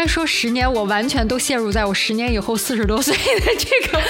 [0.00, 4.00] 才说十年，我完全都陷入在我十年以后四十多岁的这个，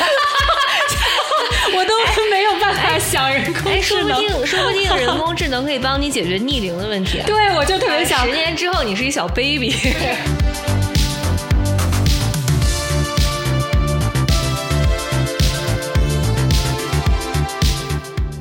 [1.75, 1.93] 我都
[2.31, 4.15] 没有办法想人工哎，说智能。
[4.15, 7.25] 不定，说不定 人工智能可以帮你解决逆龄的问题啊。
[7.27, 9.75] 对，我就特别想十年之后你是一小 baby。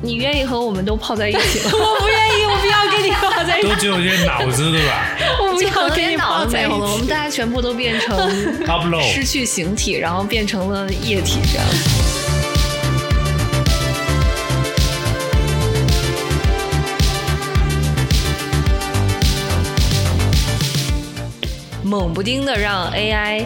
[0.02, 1.70] 你愿意和我们都泡在一起吗？
[1.78, 5.16] 我不愿意，我不要跟你泡在一起都，只有些脑子对吧
[5.60, 7.06] 就可能连要跟你泡在一脑子没有了，我们。
[7.06, 8.18] 大家全部都变成
[9.12, 11.66] 失去形体，然后变成了液体这样。
[21.82, 23.44] 猛不丁的让 AI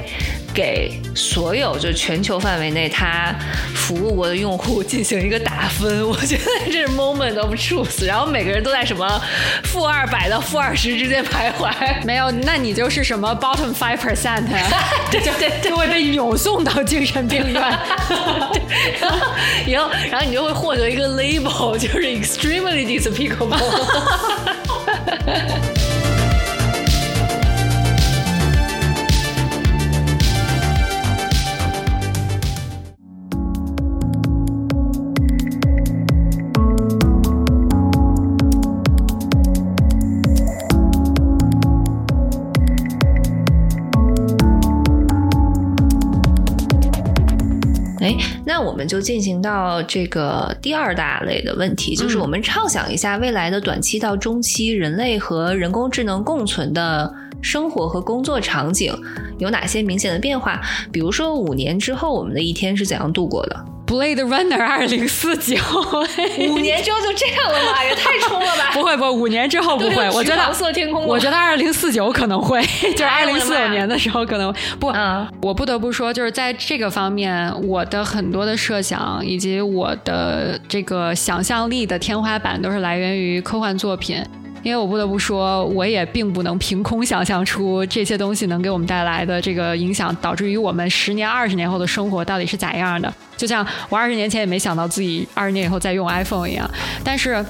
[0.52, 3.34] 给所有就全球范围内它
[3.86, 8.06] 服务我的用户进行一个打分，我觉得这是 moment of truth。
[8.06, 9.20] 然后每个人都在什么
[9.64, 11.70] 负二百到负二十之间徘徊。
[12.02, 14.46] 没有，那你就是什么 bottom five percent，
[15.10, 17.62] 对对对，就会被扭送到精神病院。
[18.98, 19.18] 然后，
[19.66, 23.54] 然后，然后你就会获得一个 label，就是 extremely despicable。
[48.05, 57.10] 哎，那我们就进行到这个第二大类的问题，就是我们畅想一下未来的短期到中期，人类和人工智能共存的
[57.41, 58.94] 生活和工作场景
[59.38, 60.60] 有哪些明显的变化？
[60.92, 63.64] 比如说五年之后，我们的一天是怎样度过的？
[63.86, 65.56] Blade Runner 二零四九，
[66.50, 67.84] 五年之后就这样了吗？
[67.84, 68.70] 也太冲了吧！
[68.72, 74.88] 不会不会，五年之后不会，我觉得橘黄色天空我觉得二零四九可能会，就是哎二零四九年的时候可能不。
[74.88, 84.25] 嗯我不得不说，就是在这个方面，我的很多的设想以及我的这个想象力的天花板都是来源于科幻作品。
[84.64, 93.14] 因为我不得不说，我也并不能凭空想象出这些东西能给我们带来的这个影响，导致于我们十年、二十年后的生活到底是咋样的。
[93.36, 96.69] 就像我二十年前也没想到自己二十年以后再用 iPhone 一样，
[97.04, 97.44] 但是。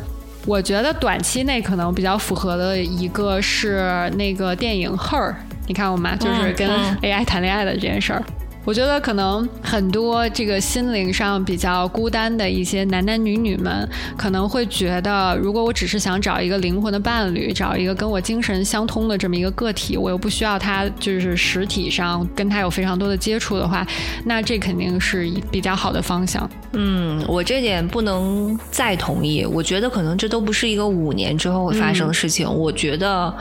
[0.46, 5.30] 我觉得短期内可能比较符合的一个是那个电影《Her》，
[5.66, 6.14] 你看过吗？
[6.16, 8.22] 就是跟嗯 AI 谈恋爱的这件事儿。
[8.64, 13.86] 我觉得可能很多这个心灵上比较孤单的一些男男女女们，
[14.16, 23.86] 可能会觉得，如果我只是想找一个灵魂的伴侣，找一个跟我精神相通的这么一个个体，我又不需要他就是实体上跟他有非常多的接触的话，
[24.24, 26.48] 那这肯定是比较好的方向。
[26.72, 29.44] 嗯，我这点不能再同意。
[29.44, 32.50] 我觉得可能这都不是一个五年之后会发生的事情。
[32.50, 33.32] 我觉得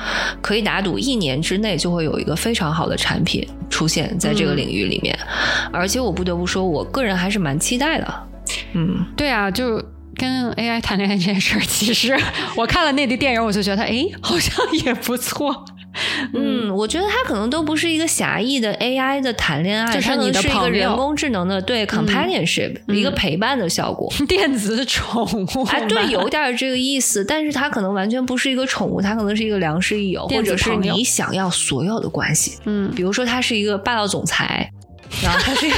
[0.42, 5.18] 可以打赌一年之内就会有一个非常好的产品出现在这个领域里面。
[5.72, 8.28] 而且我不得不说，我个人还是蛮期待的。
[8.74, 9.84] 嗯，对啊，就
[10.16, 12.16] 跟 AI 谈恋爱这件事儿，其实
[12.56, 15.66] 我看了那部电影，我就觉得，哎，好像也不错。
[16.34, 24.12] 嗯，我觉得它可能都不是一个狭义的 AI 的谈恋爱，就是你的它可能是一个人工智能的对 companionship、一个陪伴的效果。
[24.28, 25.24] 电子宠
[25.56, 32.58] 物，哎，对，有点儿这个意思，但是它可能完全不是一个宠物，它可能是一个良师益友，或者是你想要所有的关系。
[32.66, 34.70] 嗯，比如说，他是一个霸道总裁，
[35.22, 35.78] 然后他是一个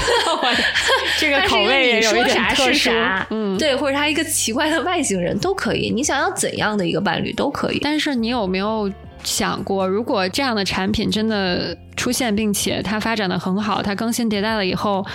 [1.20, 3.58] 这个口味也你有一点说啥特殊是啥，嗯。
[3.58, 7.80] 对，或者他一个奇怪的外星人都可以，你想要怎样的一个伴侣都可以。
[7.82, 8.92] 但是你有没有
[9.25, 15.06] 想过，如果这样的产品真的出现，并且它发展的很好，它更新迭代了以后，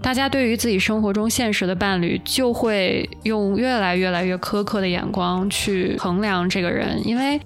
[0.00, 7.40] 大家对于自己生活中现实的伴侣，就会用越来越来越苛刻的眼光去衡量这个人，因为。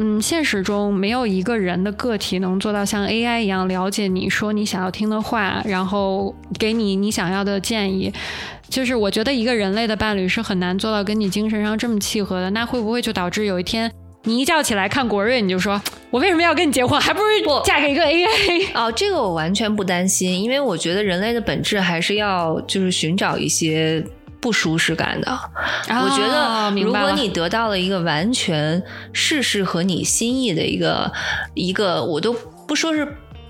[0.00, 8.12] 嗯，现实中没有一个人的个体能做到像 AI 一样了解你说你想要听的话，然后给你你想要的建议。
[8.68, 12.48] 就是我觉得一个人类的伴侣是很难做到跟你精神上这么契合的。
[12.50, 13.90] 那会不会就导致有一天
[14.24, 15.80] 你一觉起来看国瑞，你就说
[16.10, 17.00] 我为什么要跟你结婚？
[17.00, 18.66] 还不如不嫁给一个 AI？
[18.74, 24.04] 哦，这个我完全不担心，因为我觉得人类的本质还是要就是寻找一些
[24.40, 25.38] 不舒适感的。
[25.88, 28.82] 我觉得，如果你得到了一个完全
[29.12, 31.10] 事事合你心意的一个
[31.54, 32.32] 一个，我都
[32.66, 33.06] 不说是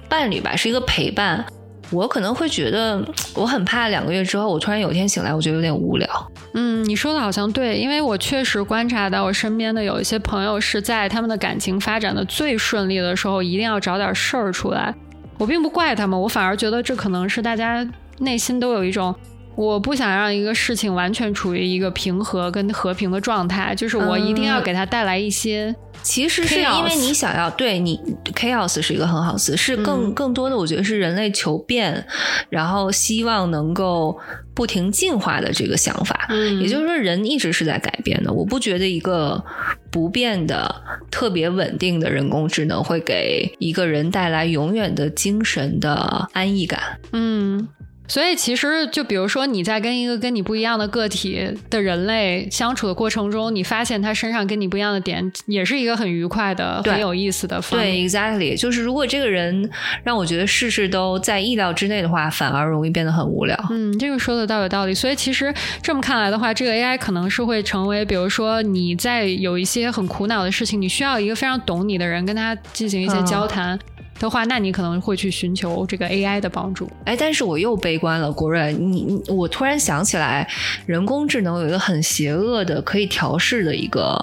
[0.08, 1.44] 伴侣吧，是一个陪伴。
[1.90, 3.02] 我可能会觉得，
[3.34, 6.32] 我很怕两个月之后，我突然有一天醒来，我觉得有点无聊。
[6.54, 14.94] 嗯，你说的好像对，因为我确实观察到我身边的有一些朋友是在他们的感情发展的最顺利的时候，一定要找点事儿出来。
[15.38, 17.86] 我并不怪他们，我反而觉得这可能是大家
[18.18, 19.14] 内心都有一种
[19.58, 25.74] 我不想让一个事情完全处于一个平和跟和平的状态，就是我一定要给它带来一些。
[26.00, 28.00] 其实是因为你想要对你
[28.32, 32.06] chaos 是一个很好词，是更、嗯更多的，我觉得是人类求变，
[32.48, 34.16] 然后希望能够
[34.54, 36.26] 不停进化的这个想法。
[36.28, 38.32] 嗯也就是说，人一直是在改变的。
[38.32, 39.44] 我不觉得一个
[39.90, 40.72] 不变的、
[41.10, 46.80] 特别稳定的人工智能会给一个人带来永远的精神的安逸感。
[47.12, 47.66] 嗯，
[48.08, 57.60] 所以其实就比如说你在跟一个跟你不一样的个体的人类相处的过程中，你发现他身上跟你不一样的点，也是一个很愉快的、很有意思的。
[57.70, 59.70] 对，exactly，就是如果这个人
[60.02, 63.54] 让我觉得事事都在意料之内的话，反而容易变得很无聊。
[63.70, 64.94] 嗯，这个说的倒有道理。
[64.94, 65.52] 所以其实
[65.82, 73.78] 这么看来的话，这个 AI 可能是会成为，比如说你在有一些很苦恼的事情，你需要一个非常懂你的人跟他进行一些嗯交谈
[74.18, 76.90] 的话，那你可能会去寻求这个 AI 的帮助。
[77.04, 80.48] 哎，但是我又悲观了，国瑞，你你我突然想起来，
[80.86, 84.18] 人工智能有一个很邪恶的可以调试的一个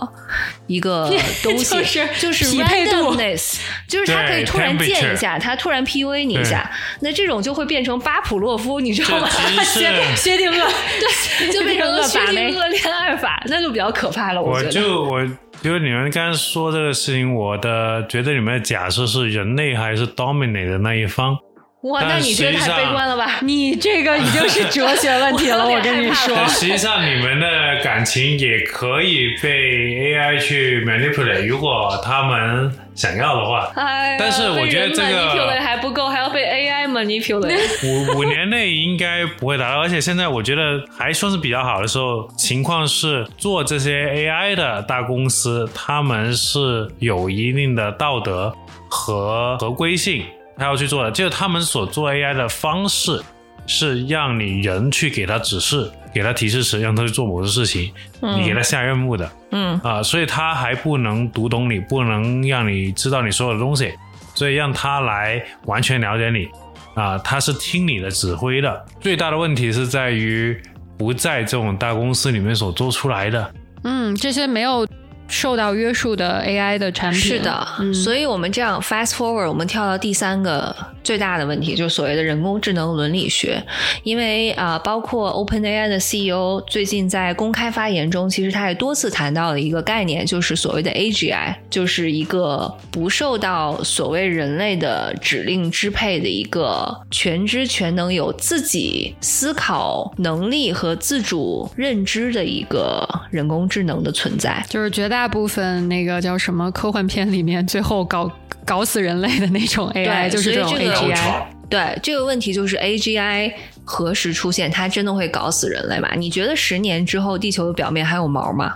[0.67, 1.09] 一个
[1.43, 3.57] 东西，就是就是匹配度 randomness，
[3.87, 6.69] 就是它可以突然键一下，它突然 PUA 你一下，
[6.99, 9.29] 那这种就会变成巴甫洛夫，你知道吗？
[9.31, 10.55] 这其实是 薛定谔，
[10.99, 14.41] 对，就变成了薛薛定谔恋爱法，那就比较可怕了。
[14.41, 14.71] 我觉得。
[14.71, 15.19] 就我
[15.61, 21.35] 就你们刚才说这个事情，我的觉得你们的假设是人类还是 dominate 的那一方，
[21.81, 23.39] 哇，那你这个太悲观了吧？
[23.41, 26.47] 你这个已经是哲学问题了，我 我跟你说但。
[26.47, 33.71] 实际上你们的感情也可以被 AI 去 manipulate，如果他们想要的话。
[33.75, 37.85] 哎，但是我觉得这个还不够，还要被 AI manipulate。
[37.85, 42.27] 五五年内应该不会达到，而且现在我觉得还算是比较好的时候。
[42.37, 48.53] 情况是做这些 AI 的大公司，他们是有一定的道德
[48.89, 50.23] 和合规性，
[50.57, 51.11] 他要去做的。
[51.11, 53.21] 就是他们所做 AI 的方式
[53.67, 57.91] 是让你人去给他指示，给他提示词，让他去做某些事情，
[58.21, 59.31] 你给他下任务的。
[59.51, 63.93] 嗯啊，所以他还不能读懂你，不能让你知道你所有的东西，
[64.33, 66.47] 所以让他来完全了解你
[66.93, 68.85] 啊，他是听你的指挥的。
[68.99, 70.59] 最大的问题是在于
[70.97, 73.53] 不在这种大公司里面所做出来的。
[73.83, 74.87] 嗯，这些没有
[75.27, 83.61] 受到约束的 AI 的产品，是的，嗯、所以我们这样 fast forward，我们跳到第三个最大的问题，就是所谓的人工智能伦理学。
[84.03, 104.63] 因为啊、呃包括 OpenAI 的 CEO 最近在公开发言中，其实他也多次谈到了一个概念，就是所谓的 AGI，就是一个不受到所谓人类的指令支配的一个全知全能、有自己思考能力和自主认知的一个人工智能的存在。
[104.69, 108.29] 就是绝大部分那个叫什么科幻片里面，最后搞
[108.65, 111.41] 搞死人类的那种 AI，就是这种 AGI。
[111.69, 113.53] 对这个问题就是 AGI
[113.85, 116.09] 何时出现，它真的会搞死人类吗？
[116.17, 118.73] 你觉得十年之后地球的表面还有毛吗？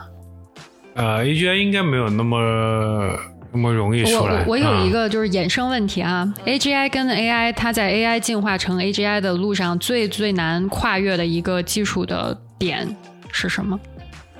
[0.96, 3.20] 呃，AGI 应该没有那么
[3.52, 4.44] 那么容易我出来。
[4.46, 12.88] 我我有一啊个就是衍生问题啊，AGI 跟 AI，它在 AI 进化成 AGI 的路上最最难跨越的一个技术的点
[13.30, 13.78] 是什么？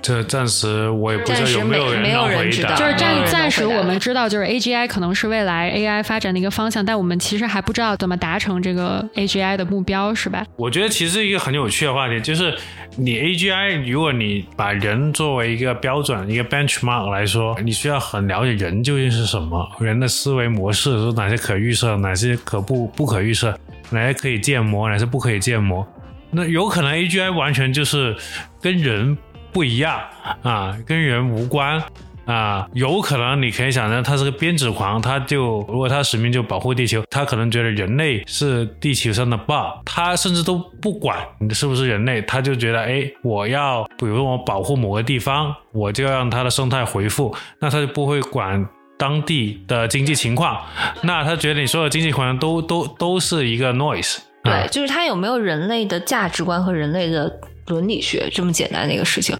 [0.02, 2.42] 这暂时我也不知道暂时有没有没没有人能回答。
[2.42, 10.44] 人知道就是暂暂时我们知道，就是 AGI 可能是未来 AI 发展的一个方向，但我们其实还不知道怎么达成这个 AGI 的目标，是吧？
[10.56, 12.54] 我觉得其实一个很有趣的话题，就是
[12.96, 23.54] 你 AGI，如果你把人作为一个标准、一个 benchmark 来说，你需要很了解人究竟是什么，人的思维模式，是哪些可预测，哪些可不不可预测，
[23.90, 25.86] 哪些可以建模，哪些不可以建模。
[26.32, 28.16] 那有可能 AGI 完全就是
[28.62, 29.18] 跟人
[29.52, 30.00] 不一样
[30.42, 31.82] 啊，跟人无关。
[32.26, 48.64] 啊，有可能你可以想象他是个编织狂，他就如果他使命就保护地球，他可能觉得人类是地球上的 bug，他甚至都不管你是不是人类，他就觉得哎，我要比如我保护某个地方，我就要让它的生态恢复，那他就不会管
[48.96, 50.60] 当地的经济情况，
[51.02, 59.34] 那他觉得你所有经济环境都都都是一个 noise，对，就是他有没有人类的价值观和人类的伦理学这么简单的一个事情。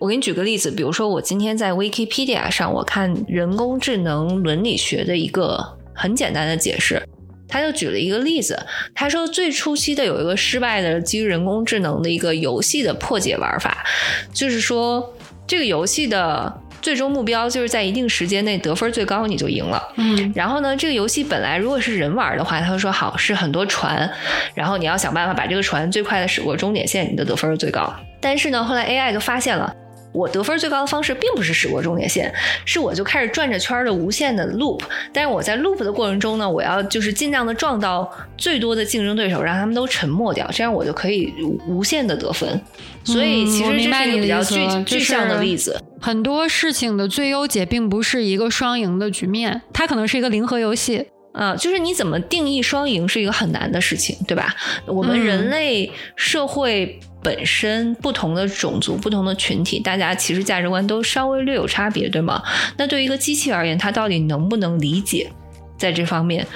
[0.00, 7.00] 我给你举个例子，比如说我今天在 Wikipedia 上，我看人工智能伦理学的一个很简单的解释，
[7.48, 8.60] 他就举了一个例子，
[8.94, 13.84] 他说最初期的有一个失败的基于人工智能的一个游戏的破解玩法，
[14.32, 15.14] 就是说
[15.46, 19.82] 这个游戏的最终目标就是在一定时间内得分最高你就赢了。
[19.96, 24.08] 嗯然后呢，这个游戏本来如果是人玩的话，他会说好是很多船，
[24.54, 27.90] 然后你要想办法把这个船最快的驶过终点线，你的得分是最高。
[28.20, 29.74] 但是呢，后来 AI 就发现了，
[30.12, 32.30] 我得分最高的方式并不是驶过终点线，
[32.66, 34.82] 是我就开始转着圈的无限的 loop。
[35.10, 41.32] 但是我在 loop 的过程中呢，我要就是尽量的撞到最多的竞争对手，让他们都沉默掉，这样我就可以
[41.66, 42.60] 无限的得分。
[43.04, 45.78] 所以其实这是一个比较具具象的例子。
[46.04, 51.06] 很多事情的最优解并不是一个双赢的局面，它可能是一个零和游戏。
[51.32, 54.54] 啊，就是你怎么定义双赢是一个很难的事情，对吧？
[54.84, 62.42] 我们人类社会本身不同的种族、不同的群体，大家其实价值观都稍微略有差别，对吗？
[62.76, 65.32] 那对于一个机器而言，它到底能不能理解
[65.78, 66.46] 在这方面？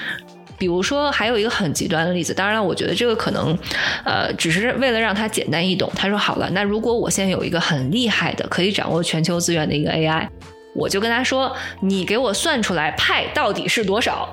[0.59, 3.57] 比如说，还有一个很极端的例子，当然了，我觉得这个可能，
[4.05, 5.91] 呃，只是为了让它简单易懂。
[5.95, 10.29] 他说好了，那如果我现在有一个很厉害的、可以掌握全球资源的一个 AI，
[10.75, 14.29] 我就跟他说，你给我算出来派到底是多少。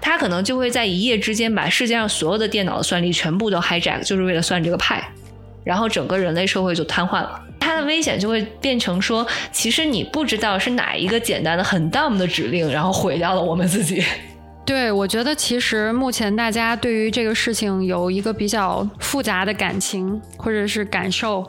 [0.00, 5.02] 他可能就会在一夜之间把世界上所有的电脑的算力全部都 hijack，就是为了算这个派，
[5.64, 7.42] 然后整个人类社会就瘫痪了。
[7.58, 14.04] 它的危险就会变成说，其实你不知道是哪一个简单的很 dumb 的指令，然后毁掉了我们自己。
[14.66, 21.48] 对，我觉得其实目前大家对于这个事情有一个比较复杂的感情或者是感受。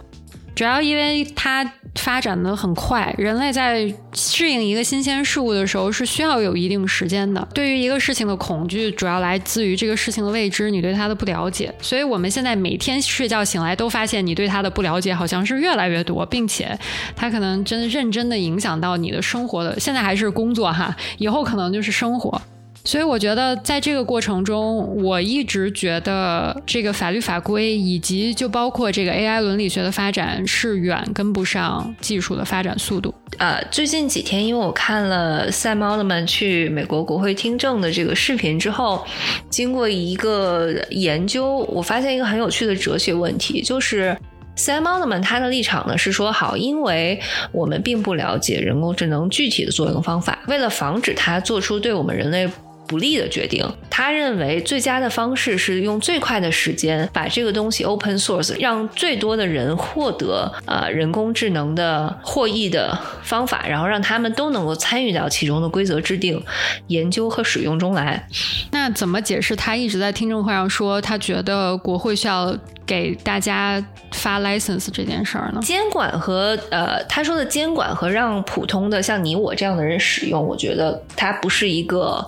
[0.53, 1.63] 主要因为它
[1.95, 7.47] 发展的很快，人类在适应一个新鲜事物的时候是需要有一定时间的。
[7.53, 11.73] 对于一个事情的恐惧，主要来自于这个事情的未知，你对它的不了解。
[11.79, 16.77] 所以我们现在每天睡觉醒来都发现，你对它的不了解好像是越来越多，并且
[17.15, 19.79] 它可能真的认真的影响到你的生活的。
[19.79, 22.41] 现在还是工作哈，以后可能就是生活。
[22.87, 33.13] 所以我觉得，在这个过程中，我一直觉得这个法律法规以及就包括这个 AI 伦理学的发展是远跟不上技术的发展速度。
[33.39, 39.05] 呃，最近几天，因为我看了赛猫的们去美国国会听证的这个视频之后，
[39.49, 44.17] 经过一个研究，我发现一个很有趣的哲学问题，就是
[44.55, 47.19] 赛猫的们他的立场呢是说，好，因为
[47.51, 52.49] 我们并不了解人工智能具体的作用方法，为了防止它做出对我们人类。
[52.87, 66.41] 不利的决定，他认为最佳的方式是用最快的时间把这个东西 open source，让最多的人获得呃人工智能的获益的方法，然后让他们都能够参与到其中的规则制定、
[66.87, 68.27] 研究和使用中来。
[68.71, 72.57] 那怎么解释他一直在听证会上说他觉得国会需要？
[72.87, 75.59] 给大家发 license 这件事儿呢？
[75.61, 82.25] 监管和呃，他说的监管和让普通的像你我这样的人使用，我觉得它不是一个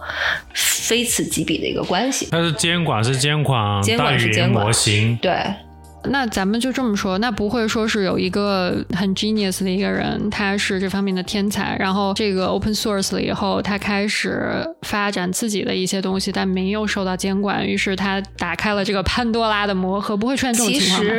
[0.53, 2.27] 非此即彼的一个关系。
[2.29, 5.33] 但是监管是监管，监管是监管模型，对。
[6.05, 21.11] 那咱们就这么说，那不会说是有一个很 genius 的一个人，他是这方面的天才，然后这个 open source 了以后，他开始发展自己的一些东西，但没有受到监管，于是他打开了这个潘多拉的魔盒，不会出现这种情况吗？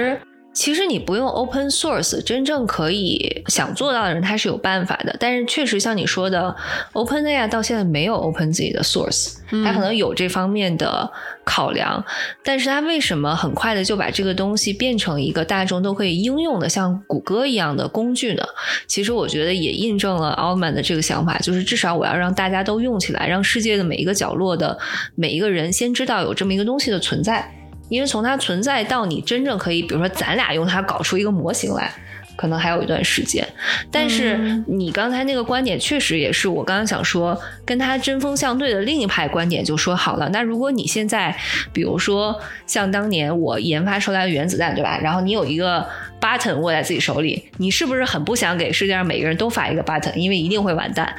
[0.52, 5.16] 其实你不用 open source，真正可以想做到的人他是有办法的。
[5.18, 6.54] 但是确实像你说的
[6.92, 11.10] ，OpenAI 到现在没有 open 自己的 source，他可能有这方面的
[11.44, 12.04] 考量。
[12.42, 18.44] 但是他为什么很快的就把这个东西变成一个大众都可以应用的像谷歌一样的工具呢？
[18.88, 24.76] 其实我觉得也印证了 Altman 的这个想法，就是至少我要让大家都用起来，让世界的每一个角落的
[25.14, 27.54] 每一个人先知道有这么一个东西的存在。
[27.90, 31.92] 因为从它存在到你真正可以，比如说咱俩用它搞出一个模型来，
[32.36, 33.46] 可能还有一段时间。
[33.90, 40.26] 但是你刚才那个观点确实也是我刚刚想说，跟它针锋相对的另一派观点就说好了。
[40.30, 41.36] 那如果你现在，
[41.72, 44.98] 比如说像当年我研发出来的原子弹，对吧？
[45.02, 45.86] 然后你有一个。
[46.20, 50.14] Button 握在自己手里，你是不是很不想给世界上每个人都发一个 button？
[50.14, 51.12] 因为一定会完蛋。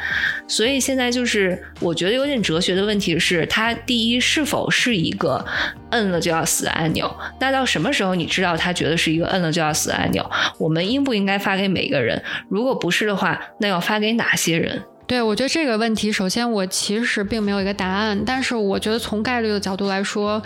[0.47, 5.43] 所以现在就是，我觉得有点哲学的问题是，它第一是否是一个
[5.89, 7.13] 摁了就要死的按钮？
[7.39, 10.29] 那到什么时候你知道它觉得是一个摁了就要死的按钮？
[10.57, 12.21] 我们应不应该发给每个人？
[12.49, 14.83] 如果不是的话，那要发给哪些人？
[15.07, 20.41] 对，我觉得这个问题，首先我其实并没有一个答案，但是我觉得从概率的角度来说。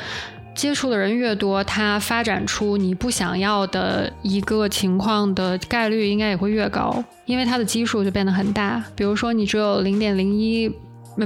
[0.56, 8.82] 接触的人越多，它发展出你不想要的一个情况的概率应该也会越高，因为它的基数就变得很大。
[8.96, 10.72] 比如说，你只有零点零一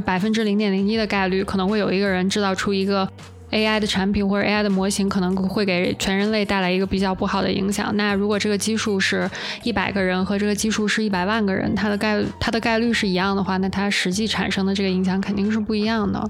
[0.04, 3.08] 百分之零点零一的概率，可能会有一个人制造出一个
[3.52, 7.96] AI 的产品或者 AI 的模型，可能会给全人类带来一个比较不好的影响。
[7.96, 9.30] 那如果这个基数是
[9.64, 16.30] 一百个人和这个基数是一百万个人，它的概它的概率是一样的话，那它实际产生的这个影响肯定是不一样的。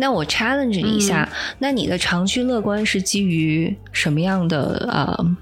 [0.00, 1.28] 那我 challenge 你一下，
[1.58, 5.36] 那你的长期乐观是基于什么样的呃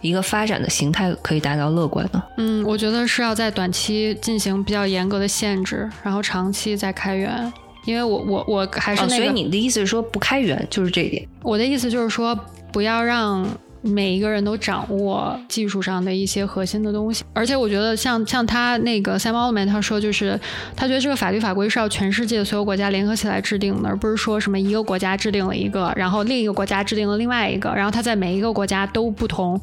[0.00, 2.22] 一个发展的形态可以达到乐观呢？
[2.36, 7.52] 嗯，我觉得是要在短期进行比较严格的限制，然后长期再开源。
[7.86, 11.26] 因为我我我还是那个，所以你的意思是说不开源就是这一点。
[11.42, 12.38] 我的意思就是说，
[12.70, 13.46] 不要让
[13.82, 17.24] 每一个人都掌握技术上的一些核心的东西。
[17.32, 20.38] 而且我觉得像像他那个 Sam Altman 他说，就是
[20.76, 29.60] 他觉得这个法律法规是要全世界所有国家联合起来制定的，而不是说什么一个国家制定了一个，然后另一个国家制定了另外一个，然后他在每一个国家都不同。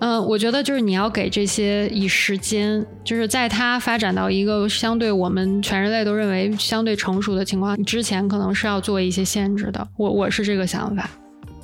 [0.00, 9.86] 嗯，我觉得就是你要给这些以时间，就是在它发展到一个相对我们全人类都认为相对成熟的情况之前，可能是要做一些限制的。
[9.96, 11.08] 我我是这个想法。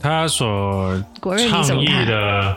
[0.00, 1.02] 他所
[1.50, 1.86] 倡议？
[2.06, 2.56] 的，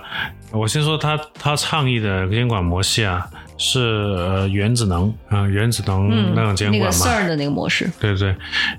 [0.51, 3.25] 我先说他他倡议的监管模式啊，
[3.57, 7.05] 是呃原子能啊、原子能嗯，那种监那个管嘛。
[7.05, 8.36] CERN 的那个模式，对对，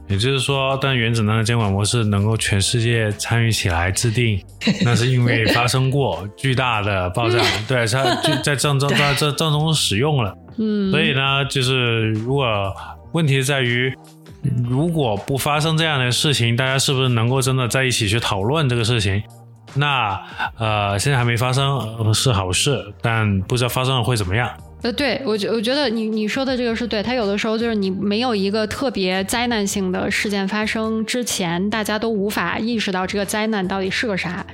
[0.08, 4.40] 也就是说，但原子能的监管模式能够全世界参与起来制定，
[4.84, 10.36] 那是因为发生过巨大的爆炸， 对，它就在战争在这战中使用了。
[10.58, 12.46] 嗯，所以呢，就是如果
[13.12, 13.92] 问题在于，
[14.68, 19.22] 如果不发生这样的事情，大家是不是能够真的在一起去讨论这个事情？
[19.74, 20.20] 那
[20.58, 24.50] 呃，现在还没发生、呃是好事，但不知道发生了会怎么样。
[24.82, 34.44] 呃，对我觉我觉得你你说的这个是对，它有的时候就是你没有一个特别灾难性的事件发生之前，大家都无法意识到这个灾难到底是个啥。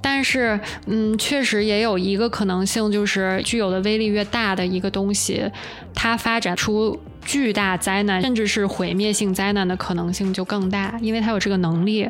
[0.00, 5.44] 但是，嗯，确实也有一个可能性，就是具有的威力越大的一个东西，
[5.94, 12.08] 它发展出巨大灾难，甚至是毁灭性灾难的可能性就更大，因为它有这个能力。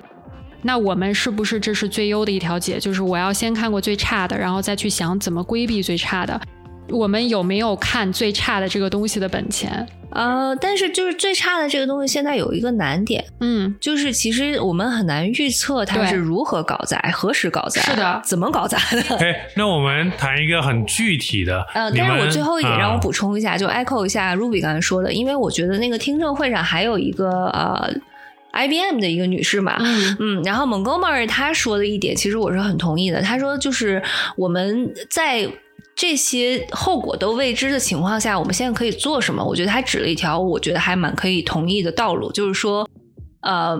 [0.62, 2.78] 那我们是不是这是最优的一条解？
[2.78, 6.40] 就是我要先看过最差的，然后再去想怎么规避最差的。
[6.90, 9.86] 我们有没有看最差的这个东西的本钱？
[10.10, 19.16] 呃，但是就是最差的这个东西，现在有一个难点，嗯，就是其实我们很难预测它是如何搞砸、何时搞砸、是的怎么搞砸的。
[19.20, 27.92] 哎，那我们谈一个很具体的，呃，但是我最后一点让我啊补充一下，就 echo 一下 Ruby 刚才说的，因为我觉得那个听证会上还有一个呃
[28.52, 33.20] IBM 的一个女士嘛，嗯嗯，然后 Montgomery 她说的一点，其实我是很同意的。
[33.20, 34.02] 她说，就是
[34.36, 35.46] 我们在
[35.96, 39.42] 这些后果都未知的情况下，我们现在可以做什么？
[39.42, 42.88] 我觉得他指了一条我觉得还蛮可以同意的道路，就是说，
[43.40, 43.76] 呃，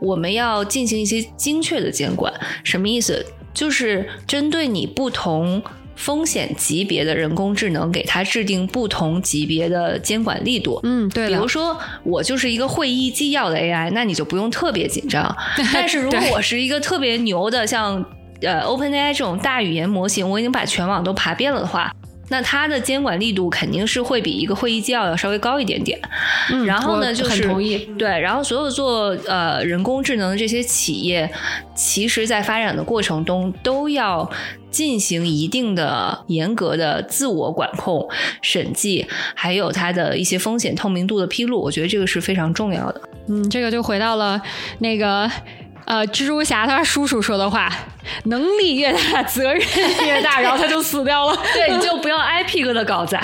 [0.00, 2.32] 我们要进行一些精确的监管。
[2.64, 3.24] 什么意思？
[3.52, 5.62] 就是针对你不同。
[5.98, 10.78] 风险级别的人工智能，给它制定不同级别的监管力度。
[10.84, 15.36] 嗯，对比如，说，我就是一个会议纪要的 AI，那你就不用特别紧张。
[15.74, 18.00] 但是如果我是一个特别牛的，像
[18.42, 21.94] 呃 OpenAI 这种大语言模型，我已经把全网都爬遍了的话，
[22.28, 25.98] 那它的监管力度肯定是会比一个会议纪要要稍微高一点点。
[26.50, 27.78] 嗯然后呢，就是很同意。
[27.98, 31.30] 对，然后所有做呃人工智能的这些企业，
[31.74, 34.30] 其实在发展的过程中都要
[34.70, 38.06] 进行一定的严格的自我管控、
[38.42, 41.60] 审计，还有它的一些风险透明度的披露。
[41.60, 43.00] 我觉得这个是非常重要的。
[43.28, 44.40] 嗯，这个就回到了
[44.78, 45.30] 那个
[45.88, 47.72] 呃，蜘蛛侠他叔叔说的话：
[48.24, 49.58] 能力越大，责任
[50.04, 51.34] 越大，然后他就死掉了。
[51.54, 53.18] 对，你就不要挨屁股的搞砸。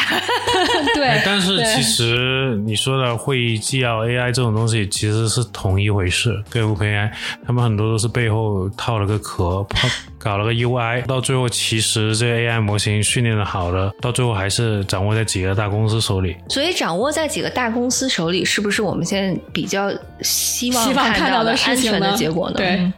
[0.94, 7.11] 对哎，但是其实你说的会议纪要 AI 这种东西其实是同一回事，跟 OpenAI
[7.46, 9.87] 他们很多都是背后套了个壳，泡
[10.25, 16.35] 搞了个 UI，到最后其实这个 AI 模型训练的好的，到最后还是掌握在几个大公司手里。
[16.49, 22.57] 所以掌握在几个大公司手里，是不是我们现在比较希望希望看到的安全的结果呢？
[22.57, 22.93] 对嗯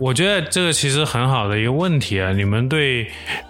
[0.00, 2.30] 我觉得这个其实很好的一个问题啊！
[2.30, 3.04] 你们对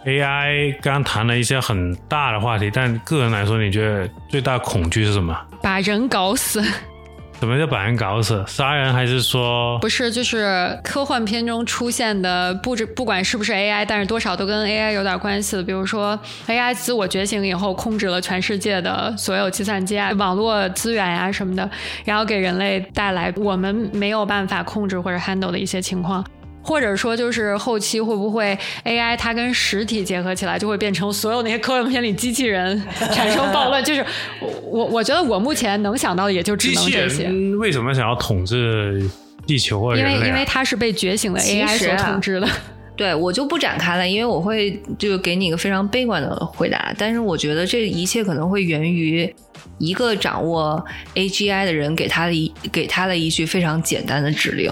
[0.07, 5.38] AI 刚谈了一些很大的话题，但个人来说，你觉得最大恐惧是什么？
[5.62, 6.64] 把人搞死，
[7.40, 8.42] 什么叫把人搞死？
[8.48, 15.62] 杀人还是说不是就是科幻片中出现的，不知不管是不是 AI，但是多少都跟 AI 有点关系的。
[15.62, 21.70] 比如说 AI 自我觉醒以后，控制了全世界的所有计算机啊、网络资源啊、什么的，
[22.05, 26.24] 然后给人类带来我们没有办法控制或者 handle 的一些情况。
[26.68, 32.78] 或者说，就是后期会不会 AI 它跟实体结合起来，就会变成所有那些科幻片里机器人
[33.11, 33.83] 产生暴乱？
[33.83, 34.04] 就是
[34.38, 37.31] 我我我觉得我目前能想到的也就只能这些。
[37.57, 39.09] 为什么想要统治
[39.46, 40.28] 地球或者因为？
[40.28, 42.46] 因为它是被觉醒的 AI 所统治的。
[42.94, 46.92] 对我就不展开了，因为我会就给你一个非常悲观的回答。
[46.98, 49.33] 但是我觉得这一切可能会源于
[49.78, 54.70] 一个掌握 AGI 的人给他的一给他的一句非常简单的指令。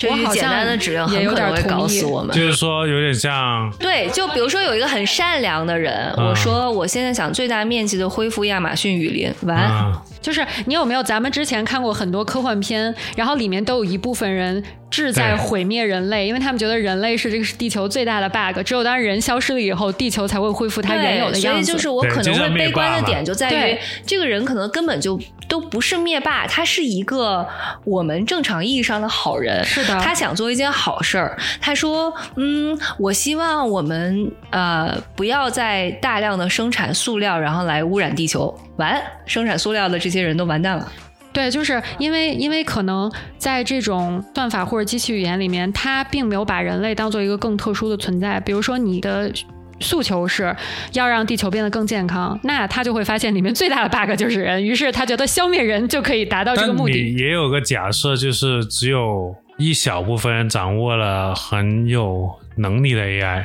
[0.00, 2.34] 这句我简单的指令很也有可能会搞死我们。
[2.34, 11.00] 就是说有点像对，就比如说有一个很善良的人，嗯我说我现在想最大面积的恢复亚马逊雨林，完、啊，就是你有没有？
[11.02, 18.60] 咱们之前看过很多科幻片，然后里面都有一部分人志在毁灭人类，因为他们觉得人类是这个是地球最大的 bug。
[18.64, 21.64] 只有当人消失了以后，地球才会恢复它原有的样子。
[21.64, 27.46] 所以就是我可能会悲观的点就在于，这个人可能根本就都不是灭霸，他是一个
[27.84, 29.64] 我们正常意义上的好人。
[29.64, 31.36] 是的，他想做一件好事儿。
[31.60, 40.90] 他说：“嗯，我希望我们呃不要再大量的生产塑料，然后来污染地球。”完，生产塑料的这些人都完蛋了。
[41.32, 48.40] 对，就是因为因为可能在这种算法或者机器语言里面，它并没有把人类当做一个更特殊的存在。
[48.40, 49.30] 比如说，你的
[49.78, 50.54] 诉求是
[50.92, 57.14] 要让地球变得更健康，那他就会发现里面最大的 bug 就是人，于是他觉得消灭人就可以达到这个目的。
[57.14, 63.44] 也有个假设，就是只有一小部分人掌握了很有能力的 AI，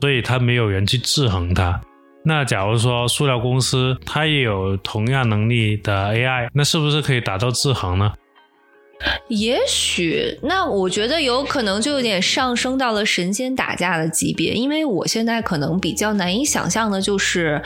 [0.00, 1.80] 所以他没有人去制衡它。
[2.24, 8.12] 那假如说塑料公司它也有同样能力的 AI，那是不是可以达到制衡呢？
[9.28, 17.62] 也许，那我觉得有可能就有点上升到了神仙打架的级别，因为我现在可能比较难以想象的就是，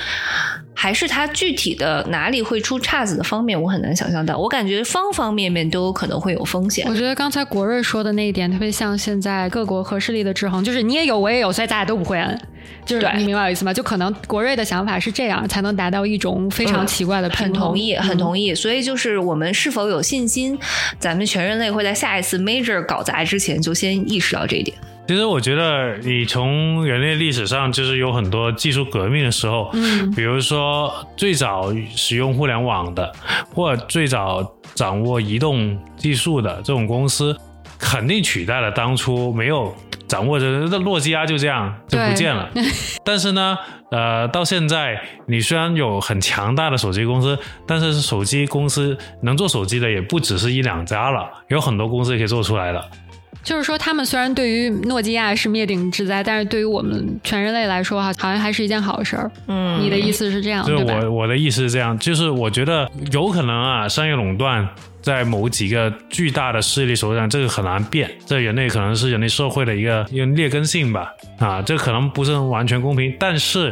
[0.76, 4.38] 还是它具体的哪里会出岔子的方面，我很难想象到。
[4.38, 6.86] 我感觉方方面面都有可能会有风险。
[6.88, 12.40] 我觉得刚才国瑞说的那一点特别像现在各国核势力的制衡，就是你也有，我也有，所以大家都不会安。
[12.84, 13.72] 就是你明白我意思吗？
[13.72, 18.54] 就可能国瑞的想法是这样，才能达到一种非常奇怪的很同意，很同意。
[18.54, 20.58] 所以就是我们是否有信心，
[20.98, 24.76] 咱们全人类会在下一次 major 搞砸之前就先意识到这一点？
[25.06, 33.12] 其实我觉得，你从人类历史上就是有很多技术革命的时候，嗯，比如说最早使用互联网的，
[33.54, 34.42] 或者最早
[34.74, 37.36] 掌握移动技术的这种公司，
[37.78, 39.74] 肯定取代了当初没有。
[40.14, 42.48] 掌握着那诺基亚就这样就不见了，
[43.04, 43.58] 但是呢，
[43.90, 52.80] 呃，到现在你虽然有很强大的手机公司，但是手机公司能做手机的也不只是一两家了，有很多公司也可以做出来的。
[53.42, 59.28] 就是说，他们虽然对于诺基亚是灭顶之灾，但是对于我们全人类来说，哈，好像还是一件好事儿。
[59.48, 64.68] 嗯，你的意思是这样，对我我的意思是这样，就是我觉得有可能啊，商业垄断。
[65.04, 68.10] 在某几个巨大的势力手上，这个很难变。
[68.24, 73.70] 这人类可能是人类社会的一个一个劣根性吧，啊，这可能不是完全公平，但是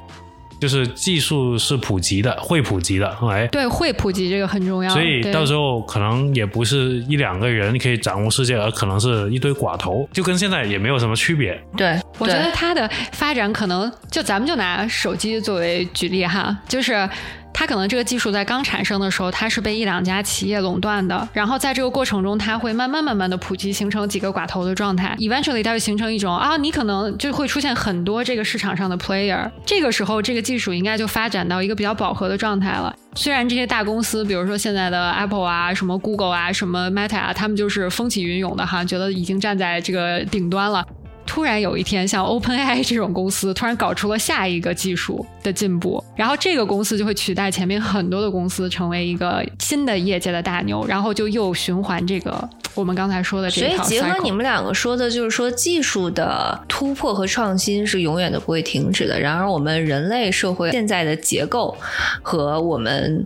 [0.61, 4.91] 就是技术是普及的，会普及的，哎，对，会普及这个很重要。
[4.93, 11.59] 所以到时候可能也不是一两个人可以掌握世界，而可能是一堆寡头，就跟现在也没有什么区别。
[11.79, 17.09] 对，我觉得它的发展可能就咱们就拿手机作为举例哈，就是。
[17.53, 25.15] 它可能这个技术在刚产生的时候，它是被一两家企业垄断的，然后在这个过程中，它会慢慢慢慢的普及，形成几个寡头的状态。
[25.19, 29.51] Eventually，它会形成一种啊，你可能就会出现很多这个市场上的 player。
[29.65, 32.95] 这个时候，这个技术应该就发展到一个比较饱和的状态了。
[33.15, 40.85] 虽然这些大公司，比如说现在的 Apple 啊、什么 Google 啊、什么 Meta 啊，他们就是风起云涌的哈，觉得已经站在这个顶端了。
[41.33, 53.83] 突然有一天，像 OpenAI 这种公司突然搞出了下一个技术的进步，然后这个公司就会取代前面很多的公司，成为一个新的业界的大牛，然后就又循环这个我们刚才说的这套。
[53.83, 59.19] 所以结合你们两个说的，就是说技术的突破和创新是永远都不会停止的。
[59.19, 61.75] 然而，我们人类社会现在的结构
[62.21, 63.25] 和我们。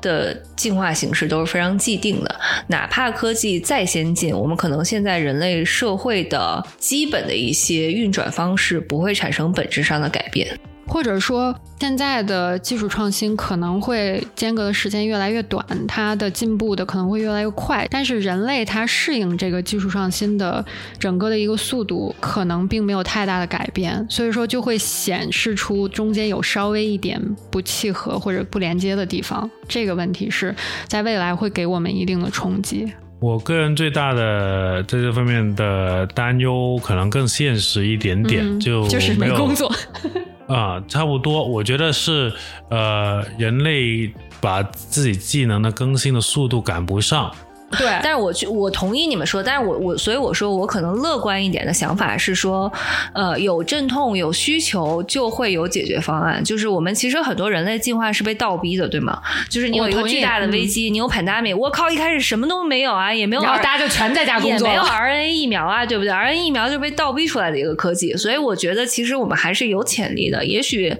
[0.00, 10.58] 的进化形式都是非常既定的，哪怕科技再先进，我们可能现在人类社会的基本的一些运转方式不会产生本质上的改变。
[10.86, 17.86] 或者说，现在的技术创新可能会间隔的时间越来越短，它的进步的可能会越来越快。
[17.90, 20.64] 但是人类它适应这个技术创新的
[20.98, 27.20] 整个的一个速度，可能并没有太大的改变，所以说就会显示出中间有稍微一点
[27.50, 29.50] 不契合或者不连接的地方。
[29.68, 30.54] 这个问题是
[30.86, 32.90] 在未来会给我们一定的冲击。
[33.18, 39.72] 我个人最大的在这方面的担忧，可能更现实一点点，就就是没工作。
[40.46, 42.32] 啊，差不多，我觉得是，
[42.68, 47.30] 呃，人类把自己技能的更新的速度赶不上。
[47.78, 52.72] 对，但是我去我同意你们说，但是我我所以我说我可能乐观一点的想法是说，
[53.12, 56.42] 呃，有阵痛有需求就会有解决方案。
[56.42, 59.20] 就是我们其实很多人类进化是被倒逼的，对吗？
[59.48, 70.44] 就是你有一个巨大的危机，你有 pandemic，我靠，一开始什么都没有啊，也没有，然后大家就全在家工作，也没有 RNA 疫苗啊，对不对？RNA 疫苗就被倒逼出来的一个科技，所以我觉得其实我们还是有潜力的。
[70.44, 70.96] 也许，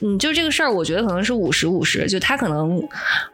[0.00, 2.82] 嗯，就这个事儿，我觉得可能是五十五十，就他可能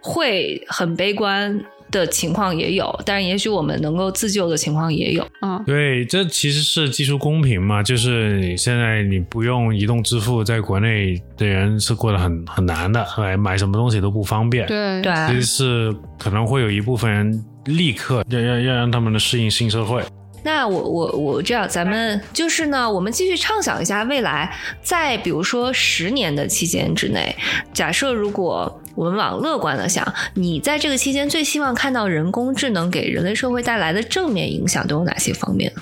[0.00, 1.60] 会很悲观。
[1.94, 5.26] 的情况也有，但是也许我们能够自救的情况也有。
[5.40, 14.66] 嗯，对，这其实是技术公平嘛，就是你现在你不用移动支付，在国内的人是过得很很难的，哎，买什么东西都不方便。
[14.66, 20.02] 对对，其实是可能会有一部分人立刻要要要让他们的适应新社会。
[20.42, 27.34] 那我我我这样，咱们就是呢，我们继续畅想一下未来，在比如说十年的期间之内，
[27.72, 35.72] 假设如果我们往乐观的想，你在这个期间最希望看到人工智能给人类社会带来的正面影响都有哪些方面？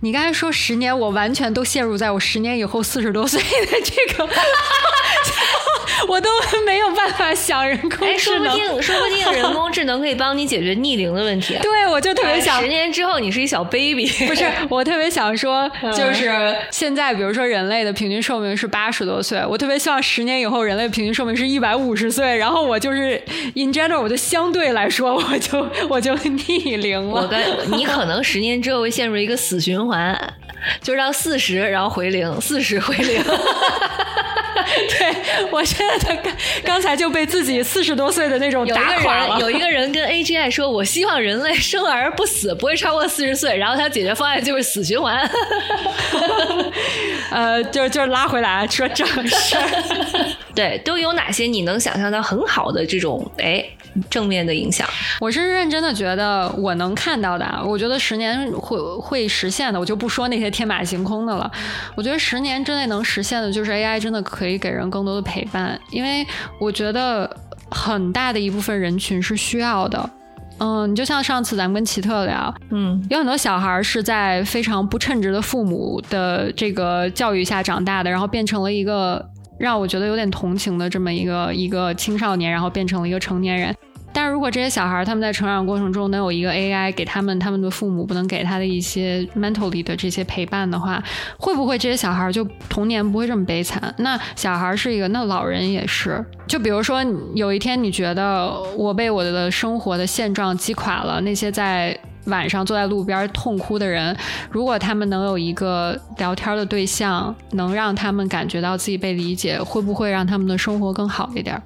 [0.00, 4.28] 你刚才说十年，我完全都陷入在我十年以后四十多岁的这个。
[6.08, 6.30] 我都
[6.66, 8.52] 没有办法想人工哎，说智能。
[8.52, 11.56] 不定，说不定人工智能可以帮你解决逆龄的问题。
[11.62, 23.20] 对，我就特别想十，年之后你是一小 baby， 不是，我特别想说，嗯就是现在，比如说人类的平均寿命是八十多岁，我特别希望十年以后人类平均寿命是一百五十岁，然后我就是
[23.54, 27.22] in general，我就相对来说，我就我就逆龄了。
[27.22, 27.40] 我跟
[27.76, 30.16] 你可能十年之后会陷入一个死循环，
[30.82, 33.22] 就是到四十然后回零，四十回零。
[34.88, 36.22] 对我现在的
[36.62, 39.40] 刚刚才就被自己四十多岁的那种有一个人，打垮了。
[39.40, 45.18] 有一个人跟 AGI 说：“我希望人类生而不死，不会超过四十岁。”然后他解决方案就是死循环。
[47.30, 49.68] 呃，就就拉回来说正事儿。
[50.54, 53.64] 对，都有哪些你能想象到很好的这种哎
[54.10, 54.88] 正面的影响？
[55.20, 61.50] 我是认真的觉得我能看到的啊，我觉得十年会会实现的，我就不说那些天马行空的了。
[61.94, 66.26] 我觉得十年之内能实现的，就是 AI 真的可以给人更多的陪伴，因为
[66.58, 67.28] 我觉得
[67.70, 70.10] 很大的一部分人群是需要的。
[70.58, 79.28] 嗯，你就像上次咱们跟奇特聊，嗯有很多小孩儿是在非常不称职的父母的这个教育下长大的，然后变成了一个
[79.58, 83.74] 让我觉得有点同情的这么一个一个青少年，然后变成了一个成年人。
[84.16, 91.02] 但是如果这些小孩他们在成长过程中能有一个 AI 给他们他们的父母不能给他的一些 mentally 的这些陪伴的话，
[91.36, 93.92] 会不会这些小孩就童年不会这么悲惨？
[93.98, 96.24] 那小孩是一个，那老人也是。
[96.46, 104.16] 就比如说有一天你觉得我被我的生活的现状击垮了，那些在晚上坐在路边痛哭的人，
[104.50, 111.60] 如果他们能有一个聊天的对象，能让他们感觉到自己被理解，会不会让他们的生活更好一点？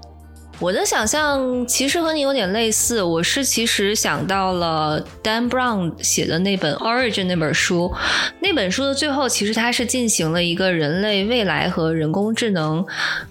[0.61, 7.95] 我的想象其实和你有点类似，我是其实想到了 Dan Brown 写的那本《Origin》那本书，
[8.41, 12.85] 那本书的最后其实它是进行了一个人类未来和人工智能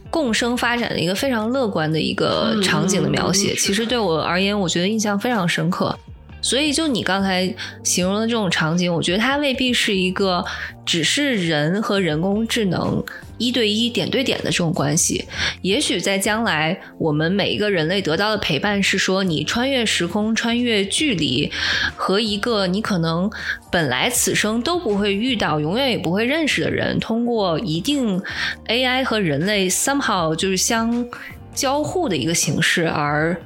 [0.10, 3.54] 共生发展的一个非常乐观的一个场景的描写。
[3.56, 6.00] 其实对我而言，我觉得印象非常深刻。
[6.47, 10.45] 所以，就你刚才形容的这种场景，我觉得它未必是一个
[10.86, 13.03] 只是人和人工智能
[13.38, 15.25] 一对一、点对点的这种关系。
[15.62, 21.51] 也许在将来，我们每一个人类得到的陪伴是说，你穿越时空、穿越距离，
[21.97, 23.29] 和一个你可能
[23.69, 28.21] 本来此生都不会遇到、永远也不会认识的人，通过一定
[28.67, 31.05] AI 和人类 somehow 就是相
[31.53, 33.38] 交互的一个形式而。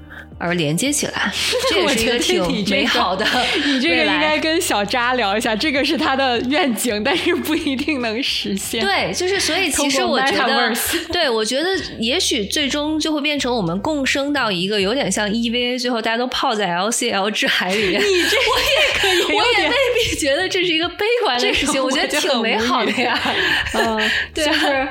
[0.41, 1.32] 而连接起来，
[1.69, 3.25] 这也是一个挺美好的
[3.65, 8.82] 你这个应该跟小扎聊一下，这个是他的愿景，但是不一定能实现。
[8.82, 10.73] 对，就是所以其实我觉得
[11.12, 18.01] 对我觉得也许最终就会变成我们共生到一个有点像 EVA，最后大家都泡在 LCL 之海里面。
[18.01, 19.75] 你这我也可以，我也未
[20.10, 23.19] 必觉得这是一个悲观的事情，我觉得挺美好的呀。
[23.73, 24.89] 嗯，对啊就是。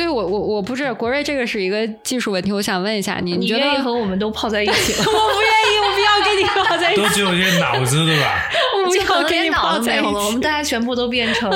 [0.00, 5.04] 对我我我不是国瑞，这个是一个技术问题，我想问一下你，你觉得愿意和我们都泡在一起吗？
[5.12, 8.48] 我不愿意，我不要跟你泡在一起，都只有这些脑子，对吧
[8.82, 10.40] 我不就可要跟你脑泡在一都没有了，我们。
[10.40, 11.50] 大家全部都变成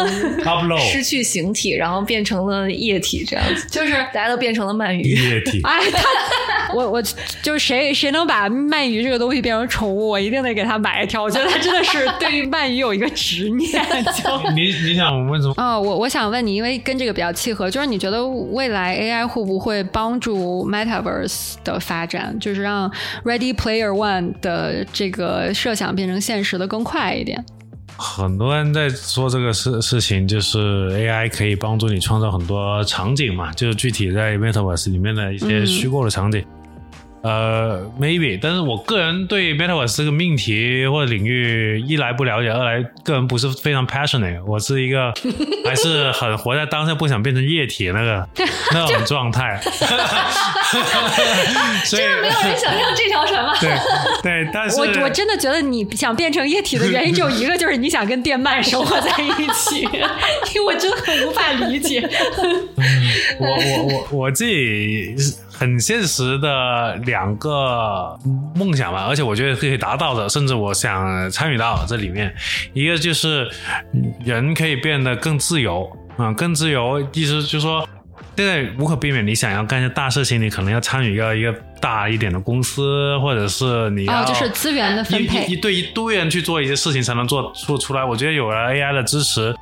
[0.45, 5.15] ？Upload 失去形体，然后变成了液体，这样子，就是大家都变成了鳗鱼。
[5.15, 5.61] 液体。
[5.65, 7.03] 哎，他我我
[7.43, 11.23] 就是谁谁能把鳗鱼这个东西变成宠物，我一定得给他买一条。
[11.23, 13.83] 我觉得他真的是对于鳗鱼有一个执念。
[14.23, 15.55] 就你你想问什么？
[15.57, 22.91] 啊、我我想问你，因为跟这个比较契合，就是你觉得未来 AI 会不会帮助 Metaverse 的发展，就是让
[23.25, 27.45] Ready Player One 的这个设想变成现实的更快一点？
[27.97, 36.45] 很多人在说这个事事情，就是 AI 可以帮助你创造很多场景嘛，就是具体在 Metaverse 里面的一些虚构的场景。
[37.25, 44.45] 呃，maybe，但是我个人对 Metaverse 这个命题或者领域，一来不了解，二来个人不是非常 passionate。
[44.45, 45.11] 我是一个
[45.65, 48.29] 还是很活在当下，不想变成液体那个
[48.73, 49.59] 那种状态。
[51.85, 53.55] 所以没有人想上这条船吗？
[53.59, 53.71] 对
[54.23, 59.81] 对，但是我我真的觉得你想变成液体的原因只有一个，就是你想跟电鳗生活在一起，
[60.55, 62.07] 因为我真的很无法理解。
[63.39, 65.15] 我我我我自己
[65.57, 68.19] 很现实的两个
[68.55, 72.35] 梦想吧，而且我觉得可以达到的，甚至我想参与到这里面。
[72.73, 73.49] 一个就是
[74.25, 77.89] 人可以变得更自由啊、更自由，意思就是说。
[78.37, 88.05] 现在无可避免，你想要干一些大事情，你可能要参与一个一个大一点的公司，或者是你要、哦，就是资源的分配一一对一堆人去做一些事情才能做做出来。
[88.05, 89.55] 我觉得有了 AI 的支持，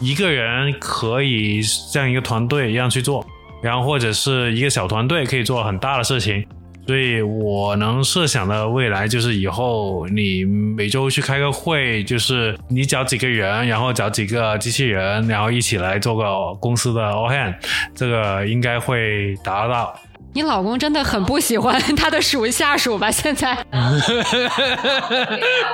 [0.00, 3.24] 一个人可以像一个团队一样去做，
[3.62, 6.46] 然后或者是一个小团队可以做很大的事情。
[6.86, 17.54] 所以我能设想的未来就是以后你每周去开个会，就是你找几个人，然后找几个机器人，然后一起来做个公司的 all hand，
[17.94, 19.94] 这个应该会达到。
[20.34, 23.10] 你老公真的很不喜欢 他的属下属吧？
[23.10, 23.56] 现在，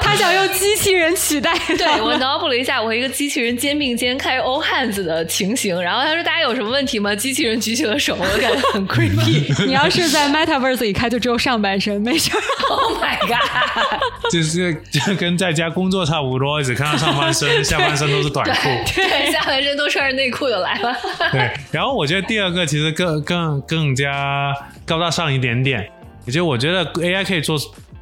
[0.01, 1.53] 他想用机器人取代。
[1.77, 9.45] 对我脑补了一下，我和一个机器人肩并肩开 all hands 的情形，然后他说：“大家有什么问题吗？”机器人举起了手，我感觉很 creepy。
[9.67, 12.41] 你要是在 Metaverse 里开，就只有上半身，没事儿。
[12.71, 14.31] Oh my god！
[14.31, 18.69] 就是就跟在家工作差不多，只看到上半身，下半身都是短裤。
[18.97, 20.97] 对，下半身都穿着内裤就来了。
[21.31, 24.44] 对，然后我觉得第二个其实更更更加
[24.85, 25.89] 高大上一点点，
[26.27, 27.57] 也就我觉得 AI 可以做，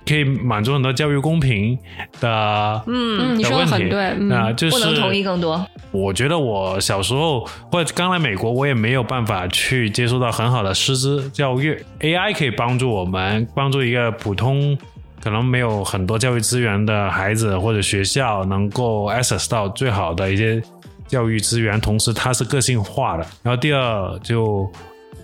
[0.07, 1.79] 可以满足很多教育公平
[2.21, 3.67] 的嗯，你说的。
[3.67, 4.01] 很对。
[4.19, 5.65] 嗯，啊、就是不能同意更多。
[5.91, 11.85] 我觉得我小时候或者刚来美国，我也没有办法去接受到很好的师资教育。
[12.01, 14.77] AI 可以帮助我们，帮助一个普通
[15.23, 20.63] 可能没有很多教育资源的孩子或者学校，能够 access 到最好的一些
[21.07, 23.27] 教育资源，同时它是个性化的。
[23.43, 24.67] 然后第二就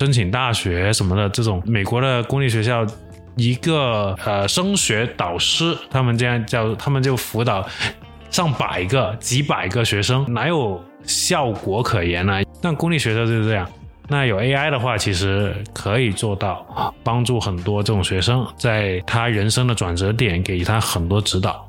[0.01, 2.87] 申请大学什么的，这种美国的公立学校。
[3.41, 7.65] 一个呃升学导师，他们这样叫，他们就辅导
[8.31, 13.71] 上百个、几百个学生，哪有效果可言呢、但公立学校就是这样。
[14.09, 21.68] 那有 AI 的话，其实可以做到帮助很多这种学生，在他人生的转折点给他很多指导。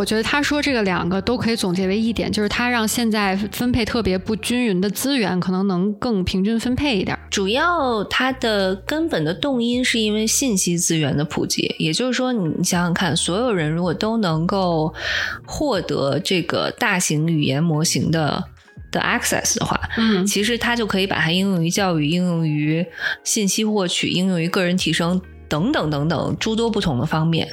[0.00, 7.18] 那我觉得他说这个两个都可以总结为一点，就是他让现在分配特别不均匀的资源，可能能更平均分配一点。
[7.28, 14.94] 主要它的根本的动因是因为信息资源的普及，也就是说，你想想看，所有人如果都能够
[15.44, 18.42] 获得这个大型语言模型的
[18.90, 22.86] 的 access 的话，嗯其实它就可以把它应用于教育、应用于
[23.22, 25.20] 信息获取、应用于个人提升。
[25.50, 27.46] 等等等等诸多不同的方面，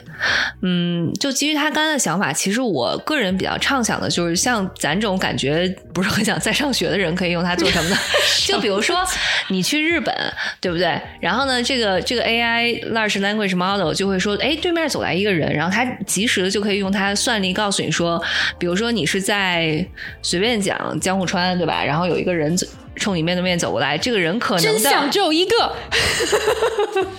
[0.61, 7.97] 嗯，就基于他刚才的想法，其实我个人比较畅想的就是，像咱这种感觉不是很想再上学的人，可以用它做什么呢？
[8.45, 9.03] 就比如说
[9.49, 10.15] 你去日本，
[10.61, 11.01] 对不对？
[11.19, 18.21] 然后呢，这个这个 AI large language model 就会说，哎，对面走来一个人，然后他及时的就可以用它的算力告诉你说，
[18.59, 19.83] 比如说你是在
[20.21, 21.83] 随便讲江户川，对吧？
[21.83, 25.75] 然后有一个人走冲你面对面走过来，这个人可能的真相只有一个，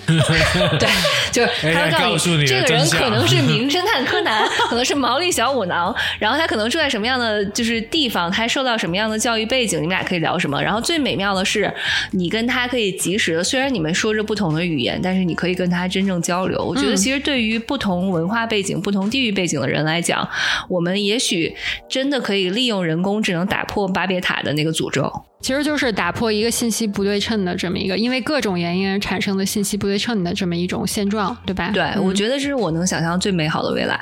[0.79, 0.89] 对，
[1.33, 10.63] 就是他会告诉你这个人可能是名侦探柯南，可能是毛利小五郎，然后他可能住在什么样的就是地方，他受到什么样的教育背景，你们俩可以聊什么。
[10.63, 11.73] 然后最美妙的是，
[12.13, 16.63] 你跟他可以及时的，虽然你们说着不同的语言，但是你可以跟他真正交流。
[16.63, 20.29] 我觉得嗯其实对于不同文化背景、不同地域背景的人来讲，
[20.69, 21.55] 我们也许
[21.89, 25.11] 真的可以利用人工智能打破巴别塔的那个诅咒。
[25.41, 31.71] 其实就是打破一个信息不对称的这么一个，因为各种原因而产生的信息不对称的这么一种现状，对吧？
[31.73, 33.99] 对，嗯我觉得这是我能想象最美好的未来。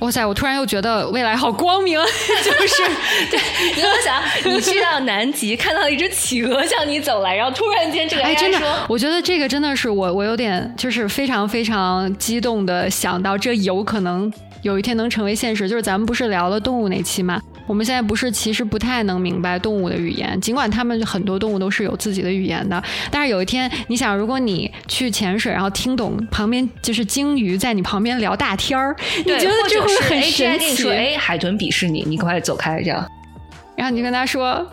[0.00, 1.98] 哇塞，我突然又觉得未来好光明，
[2.44, 2.82] 就是
[3.30, 3.40] 对
[3.74, 15.66] 你有没有想，你去到南极，看到一只企鹅向你走来，然后突然间这个哎，真的说，我觉得这个真的是我，我有点就是非常非常激动的想到，这有可能有一天能成为现实。
[15.66, 17.40] 就是咱们不是聊了动物那期吗？
[17.66, 30.58] 我们现在不是其实不太能明白动物的语言，尽管它们很多动物都是有自己的语言的，但是有一天你想，如果你去潜水，然后听懂旁边就是鲸鱼在你旁边聊大天儿，你觉得这会很神奇？
[30.58, 33.06] 跟你说，哎，海豚鄙视你，你快走开，这样。
[33.76, 34.66] 然后你就跟他说。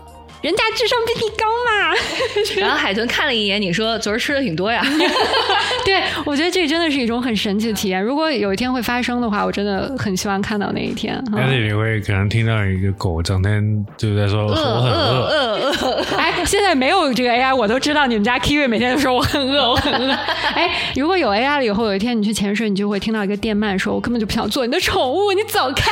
[0.43, 1.95] 人家智商比你高嘛？
[2.59, 4.83] 然后海豚看了一眼，你说昨儿吃的挺多呀。
[5.85, 8.03] 对，我觉得这真的是一种很神奇的体验。
[8.03, 11.23] 如果有一天会发生的话，我真的很希望看到那一天。
[11.33, 20.11] 但是你会可能听到一个狗整天就在说我很饿，饿饿，哎，现在没有这个 AI，我都知道你们家 Kiwi 每天都说我很饿，我很饿。
[20.55, 25.89] 哎，如果有 AI 了以后，有一天你去潜水，你就会听到一个电鳗说：“我根本就不想做你的宠物，你走开。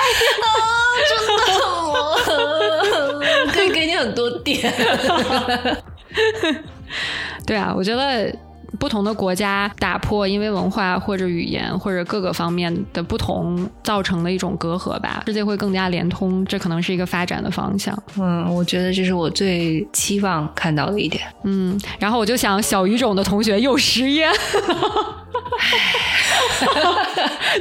[1.07, 1.53] 真的
[2.01, 3.19] 我
[3.53, 4.61] 可以给你很多点。
[7.45, 8.33] ”对啊，我觉得
[8.79, 17.97] 不同的国家打破因为文化或者语言或者各个方面的不同造成的一种隔阂吧，世界会更加连通，这可能是一个发展的方向。
[18.17, 21.23] 嗯，我觉得这是我最期望看到的一点。
[21.43, 24.27] 嗯，然后我就想，小语种的同学又失业。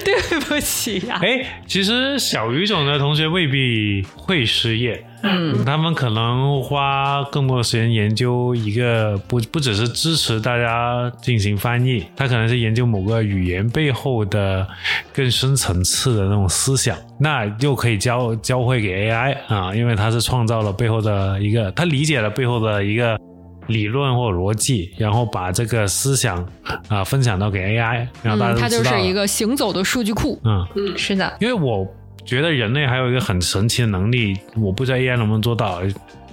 [0.04, 1.18] 对不起呀。
[1.22, 14.66] 哎，其实小语种的同学未必会失业，嗯，他们可能花更多的时间研究一个不不只是支持大家进行翻译，他可能是研究某个语言背后的
[15.12, 23.18] 更深层次的那种思想，那又可以教教会给 AI 啊，因为他是创造了背后的一个，他理解了背后的一个。
[23.66, 26.44] 理论或逻辑，然后把这个思想
[26.88, 30.40] 啊分享到给 AI，然后大家它就是一个行走的数据库。
[30.42, 31.36] 嗯嗯，是的。
[31.40, 31.86] 因为我
[32.24, 35.80] 觉得人类还有一个很神奇的能力，我不知道 AI 能不能做到。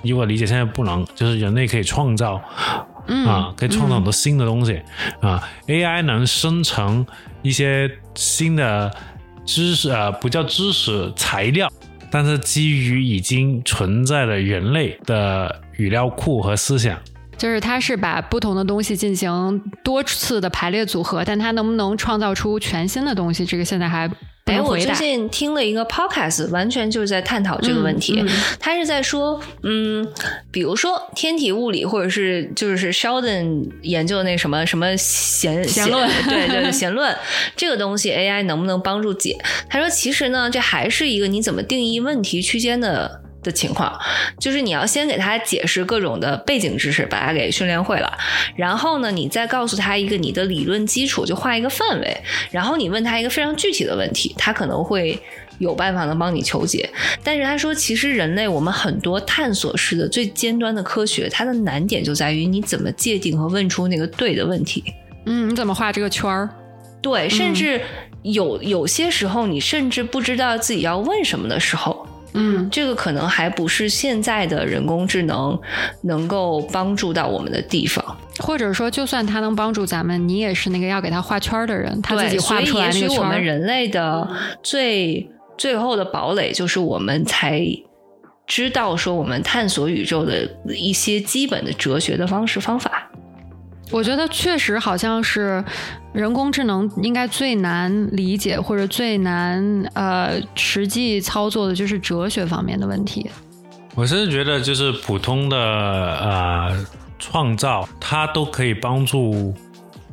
[0.03, 2.35] 以我理解，现在不能，就是人类可以创造
[3.25, 4.79] 啊，可以创造很多新的东西
[5.21, 5.43] 啊。
[5.67, 7.05] AI 能生成
[7.41, 8.93] 一些新的
[9.43, 11.67] 知识呃，不叫知识材料，
[12.11, 16.97] 但是基于已经存在的人类的语料库和思想。
[17.38, 24.09] 就是它是把不同的东西进行多次的排列组合，但它能不能创造出全新的东西，这个现在还
[24.45, 28.23] 哎，我最近听了一个 podcast，完全就是在探讨这个问题。
[28.59, 30.07] 他是在说，嗯，
[30.51, 37.13] 比如说天体物理，或者是就是 Sheldon 研究的那什么什么弦弦论，对对弦论
[37.57, 39.38] 这个东西，AI 能不能帮助解？
[39.69, 43.26] 他说，其实呢，这还是一个你怎么定义问题区间的。
[43.43, 43.97] 的情况，
[44.39, 48.17] 就是你要先给他解释各种的背景知识，把他给训练会了，
[48.55, 52.17] 然后呢，你再告诉他一个你的理论基础，就画一个范围，
[52.51, 55.19] 然后你问他一个非常具体的问题，他可能会
[55.59, 56.89] 有办法能帮你求解。
[57.23, 64.83] 但是他说，其实人类我们很多探索式的最尖端的科学，它的难点就在于你怎么界定和问出那个对的问题。
[65.25, 66.49] 嗯，你怎么画这个圈儿？
[67.01, 67.79] 对，甚至
[68.23, 71.97] 有有些时候，你甚至不知道自己要问什么的时候。
[72.38, 75.59] 嗯，这个可能还不是现在的人工智能
[76.03, 78.03] 能够帮助到我们的地方，
[78.39, 82.99] 或者说，就算它能帮助咱们，你也是那个要给他画圈的人，他自己画出来那个圈。
[82.99, 84.29] 所以，也许我们人类的
[84.61, 85.27] 最
[85.57, 87.59] 最后的堡垒，就是我们才
[88.45, 93.11] 知道说，我们探索宇宙的一些基本的哲学的方式方法。
[93.91, 95.63] 我觉得确实好像是
[96.13, 103.29] 人工智能应该最难理解或者最难呃实际操作的就是哲学方面的问题。
[103.95, 106.85] 我甚至觉得就是普通的呃
[107.17, 109.53] 创造，它都可以帮助。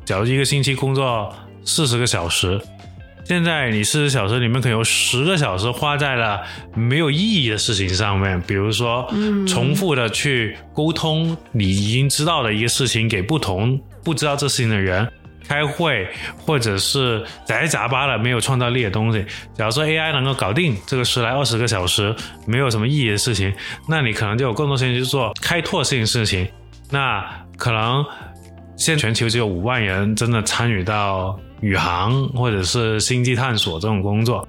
[0.05, 2.61] 假如一个星期工作四十个小时。
[3.25, 6.43] 现在你四十小时里面可能有十个小时花在了
[6.75, 9.11] 没有意义的事情上面，比如说
[9.49, 15.09] 重复的去沟通你已经知道的一个事情给不同不知道这事情的人
[15.49, 16.07] 开会，
[16.37, 19.25] 或者是杂七杂八的没有创造力的东西。
[19.55, 22.15] 假如说 AI 能够搞定这个十来二十个小时
[22.47, 23.51] 没有什么意义的事情，
[23.89, 26.47] 那你可能就有更多时间去做开拓性事情。
[26.91, 27.25] 那
[27.57, 28.05] 可能
[28.77, 31.41] 现在全球只有五万人真的参与到。
[31.65, 34.47] 宇航或者是星际探索这种工作，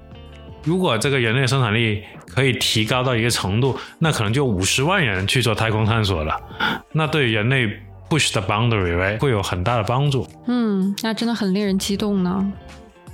[0.62, 6.38] 如果这个人类生产力可以提高到一个程度，那可能就五十万人去做太空探索了。
[6.92, 7.66] 那对人类
[8.10, 10.28] push the boundary 会有很大的帮助。
[10.46, 12.52] 嗯，那真的很令人激动呢。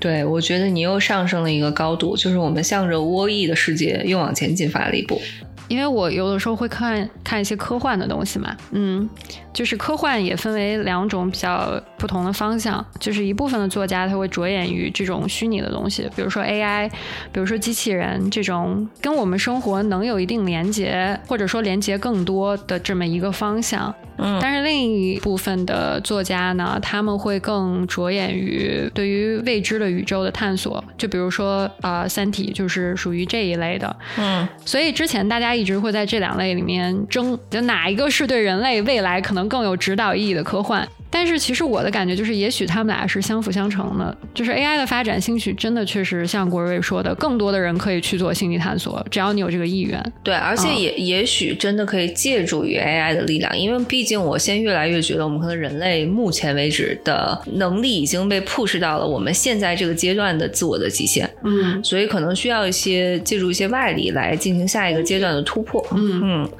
[0.00, 5.22] 对，我觉得你又上升了一个高度，就是我们向着涡翼的世界又往前进发了一步。
[5.68, 9.08] 因为我有的时候会看看一些科幻的东西嘛，嗯，
[9.52, 16.90] 就是科幻也分为两种比较不同的方向，就是一部分的作家他会着眼于这种虚拟的东西，比如说 AI，
[17.32, 23.94] 比如说机器人这种跟我们生活能有一定连接，或者说连接更多的这么一个方向。
[24.18, 33.94] 嗯，但是另一部分的作家呢，他们会更着眼于对于未知的宇宙的探索，就比如说啊，《三体》就是属于这一类的。
[34.18, 40.86] 嗯，所以之前大家一直会在这两类里面争，就哪一个是对人类未来可能更有指导意义的科幻。
[41.12, 44.16] 但是其实我的感觉就是，也许他们俩是相辅相成的。
[44.32, 50.02] 就是 AI 的发展，兴许真的确实像郭瑞说的，更多的人可以去做心理探索，只要你有这个意愿。
[50.24, 61.28] 对，而且也也许真的可以借助于 AI 的力量，因为毕竟我现在越来越觉得，我们可能人类目前为止的能力已经被 push 到了我们现在这个阶段的自我的极限。
[61.44, 65.86] 嗯，所以可能需要一些借助一些外力来进行下一个阶段的突破。
[65.92, 66.50] 嗯嗯。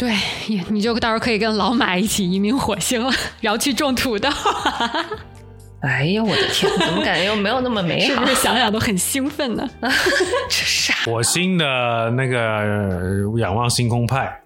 [0.00, 0.16] 对，
[0.70, 4.30] 你就到时候可以跟老马一起移民火星了， 然后去种土豆。
[5.82, 8.14] 哎呀，我的天，怎么感觉又没有那么美好？
[8.14, 9.68] 是不是想想都很兴奋呢？
[9.82, 9.90] 这
[10.48, 10.94] 傻。
[11.04, 14.40] 火星的那个仰望星空派。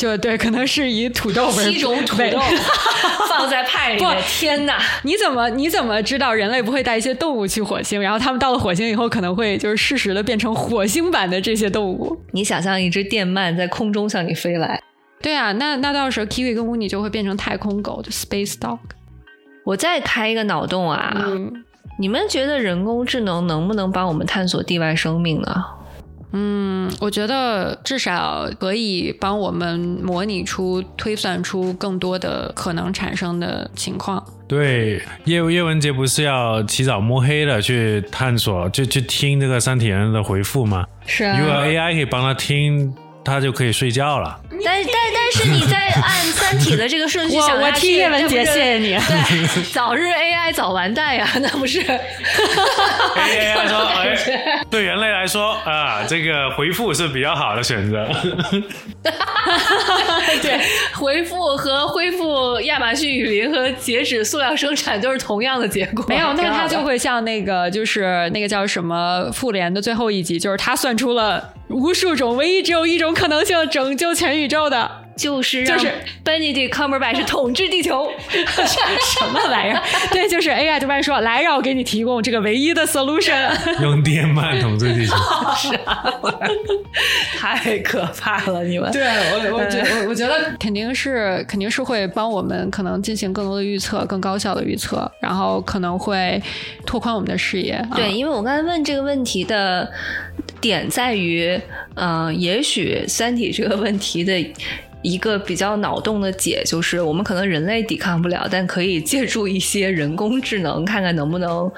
[0.00, 2.38] 就对，可能是以土豆为七种土豆
[3.28, 4.78] 放在派里面不，天哪！
[5.02, 8.00] 你怎么你怎么知道人类不会带一些动物去火星？
[8.00, 12.18] 然后他们到了火星以后，可能会就是适时的变成火星版的这些动物。
[12.32, 14.82] 你想象一只电鳗在空中向你飞来，
[15.20, 18.78] 对啊，那那到时候 Kiwi 跟乌尼就会变成太空狗，就 Space Dog。
[19.64, 21.14] 我再开一个脑洞啊！
[21.26, 21.64] 嗯
[21.98, 25.54] 你们觉得人工智能能不能帮我们探索地外生命呢？
[26.32, 34.24] 嗯，我觉得至少可以帮我们模拟出、推算出更多的可能产生的情况。
[34.46, 40.86] 对，叶叶文洁不是要起早摸黑的去探索，就去听这个三体人的回复吗？
[41.06, 42.92] 是啊如果 AI 可以帮他听，
[43.24, 44.38] 他就可以睡觉了。
[44.62, 51.80] 但但但是你在按《三体》的这个顺序我我想下去替叶文洁那不是谢谢你对，早日 AI 早完蛋呀， 那不是？
[53.16, 58.06] AI 说， 哎，对人类来说啊，这个回复是比较好的选择。
[60.42, 60.60] 对，
[60.94, 66.04] 回复和恢复亚马逊雨林和截止塑料生产都是同样的结果。
[66.08, 75.86] 没有，那挺好的他就会像那个，就是那个叫什么复联的最后一集，就是他算出了无数种，唯一只有一种可能性拯救全宇宙的，就是就是
[76.24, 78.10] Benedict Cumberbatch 统治地球。
[78.30, 79.80] 什么玩意儿？
[80.10, 83.50] 对，就是 AI 突然说，来，让我给你提供这个唯一的 solution。
[83.82, 85.14] 用电鳗统治地球，
[87.38, 88.90] 太可怕了，你们。
[88.92, 89.02] 对
[89.32, 96.40] 我，我觉我我觉得肯定是肯定是会帮我们可能进行更多的预测，更高效的预测，然后可能会
[96.84, 97.72] 拓宽我们的视野。
[97.72, 99.88] 啊对，因为我刚才问这个问题的
[100.60, 101.60] 点在于，
[101.94, 104.38] 嗯、也许《三体》这个问题的
[105.02, 111.72] 一个比较脑洞的解，就是我们可能人类抵抗不了，但可以借助一些人工智能，看看能不能，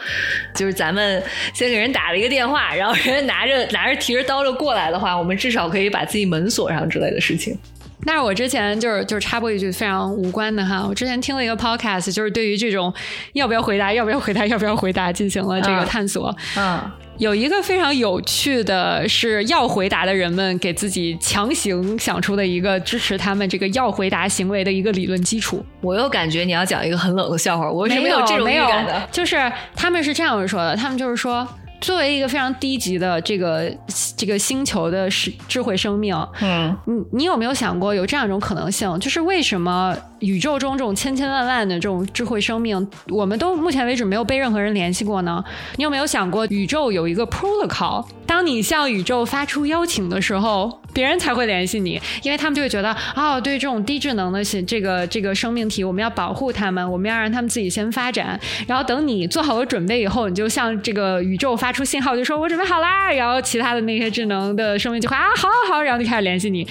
[0.56, 1.22] 就是咱们
[1.54, 7.56] 先给人打了一个电话，然后人家拿着拿着提着刀就过来的话，我们至少可以把自己门锁上之类的事情。
[8.04, 12.92] 但是我之前就是就是插播一句非常无关的哈，我之前听了一个 podcast，就是对于这种
[13.34, 16.34] 要不要回答、要不要回答、要不要回答进行了这个嗯探索。
[16.56, 25.64] 嗯，有一个非常有趣的是，要回答的人们给自己强行想出的一个支持他们这个要回答行为的一个理论基础。
[25.80, 29.02] 我又感觉你要讲一个很冷的笑话，我为什么没有这种预感呢？
[29.12, 31.46] 就是他们是这样说的，他们就是说。
[31.82, 33.70] 作为一个非常低级的这个
[34.16, 36.74] 这个星球的智智慧生命，嗯。
[36.86, 45.44] 你你有没有想过有这样一种可能性，就是为什么宇宙中这种千千万万的这种智慧生命，我们都目前为止没有被任何人联系过呢？
[45.76, 66.64] 你有没有想过，宇宙有一个 protocol，当你向宇宙发出邀请的时候，别人才会联系你，因为他们就会觉得，哦，对这种低智能的这个这个生命体，我们要保护他们，我们要让他们自己先发展，然后等你做好了准备以后，你就向这个宇宙发出信号，就说我准备好啦，然后其他的那些智能的生命就会啊，好好好，然后就开始联系你。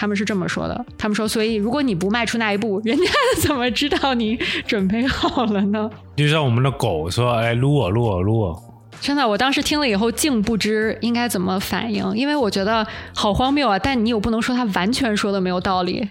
[0.00, 3.04] 他们是这么说的，他们说，所以如果你不迈出那一步，人家
[3.42, 5.90] 怎么知道你准备好了呢？
[6.14, 8.62] 就像我们的狗说：“哎，撸我，撸我，撸我。
[9.00, 13.76] 真的，我当时听了以后竟不知应该怎么反应，因为我觉得好荒谬啊！
[13.76, 16.08] 但你又不能说他完全说的没有道理。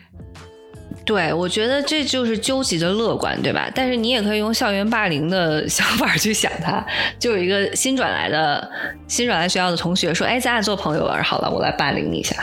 [1.06, 3.72] 对，我觉得这就是究极的乐观，对吧？
[3.74, 6.86] 但是你也可以用校园霸凌的想法去想他。
[7.18, 8.70] 就有一个新转来的
[9.08, 12.36] 新转来学校的同学说：“哎，咱俩做朋友吧。”好了，我来霸凌你一下。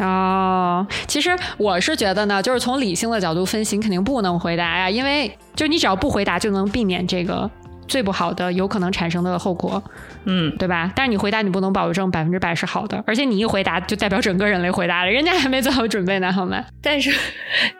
[0.00, 7.50] 哦，其实我是觉得呢，就是从理性的角度分析，你肯定不能回答呀，因为就你只要不回答，就能避免这个
[7.86, 9.82] 最不好的有可能产生的后果，
[10.24, 10.92] 嗯，对吧？
[10.94, 16.64] 但是你回答，你不能保证百分之百是好的，而且你一回答，就代表整个人类回答了，人家还没做好准备呢，好吗？
[16.80, 17.12] 但是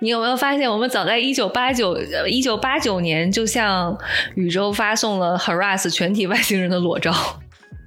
[0.00, 1.96] 你有没有发现，我们早在一九八九
[2.26, 3.96] 一九八九年就向
[4.34, 7.14] 宇宙发送了 harass 全体外星人的裸照？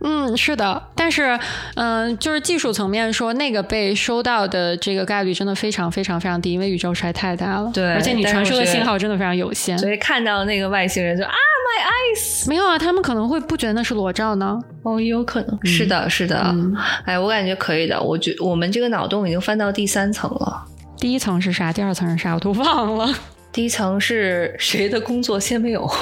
[0.03, 1.39] 嗯，是的，但是，
[1.75, 7.71] 嗯、就是技术层面说，那个被收到的这个概率真的非常非常非常低，因为宇宙实在太大了。
[7.73, 9.77] 对而且你传输的信号真的非常有限。
[9.79, 14.59] 所以看到那个外星人就啊，my eyes，没有啊，他们可能会不觉得那是裸照呢。
[14.83, 15.65] 哦，也有可能。
[15.65, 16.41] 是的，是的。
[16.53, 16.75] 嗯
[17.05, 18.01] 哎，我感觉可以的。
[18.01, 20.65] 我觉我们这个脑洞已经翻到第三层了。
[20.97, 21.71] 第一层是啥？
[21.71, 22.33] 第二层是啥？
[22.33, 23.13] 我都忘了。
[23.53, 25.83] 第一层是谁的工作先没有？
[25.87, 25.93] 啊，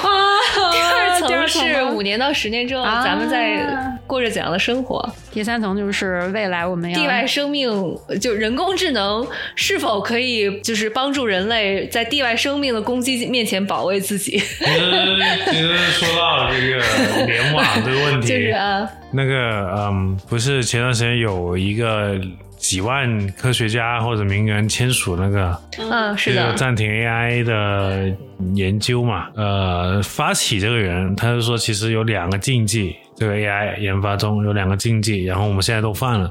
[0.54, 0.81] 第二第二
[1.20, 3.64] 层是五年到十年之后，啊咱们在
[4.06, 5.08] 过着怎样的生活？
[5.30, 19.34] 第三层就是未来我们要地外生命就人工智能是否可以就是帮助人类在地外生命的攻击面前保卫自己？” 其实，其实说到这个联网这个问题，就是啊，那个
[19.76, 22.20] 嗯，不是前段时间有一个
[22.62, 28.16] 几万科学家或者名人签署那个嗯，是的，暂停 AI 的
[28.54, 29.26] 研究嘛？
[29.34, 36.30] 呃，发起这个人他就说，其实有两个禁忌，这个 AI 研发中有两个禁忌，然后我们现在都犯了。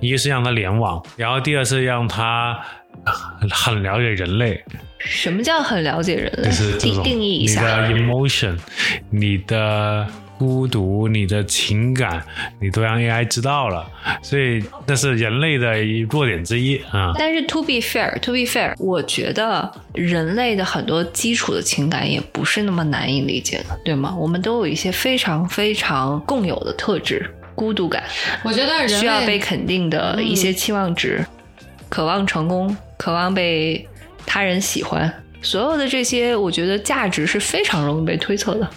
[0.00, 2.56] 一个是让它联网，然后第二是让它
[3.50, 4.62] 很了解人类，
[5.00, 6.44] 什么叫很了解人类？
[6.44, 7.94] 就是定定义一下你。
[7.94, 8.56] 的 emotion，
[9.10, 10.06] 你的
[10.42, 12.20] 孤独、你的情感，
[12.60, 13.88] 你都让 AI 知道了，
[14.22, 15.80] 所以那是人类的
[16.10, 17.12] 弱点之一啊。
[17.16, 24.12] 但是 to be fair，to be fair，我觉得人类的很多基础的情感也不是那么难以理解的，对吗？
[24.18, 27.24] 我们都有一些非常非常共有的特质，
[27.54, 28.02] 孤独感，
[28.42, 31.24] 我觉得人需要被肯定的一些期望值，
[31.88, 33.88] 渴望成功，渴望被
[34.26, 35.08] 他人喜欢，
[35.40, 38.68] 所有的这些，我觉得价值是非常容易被推测的。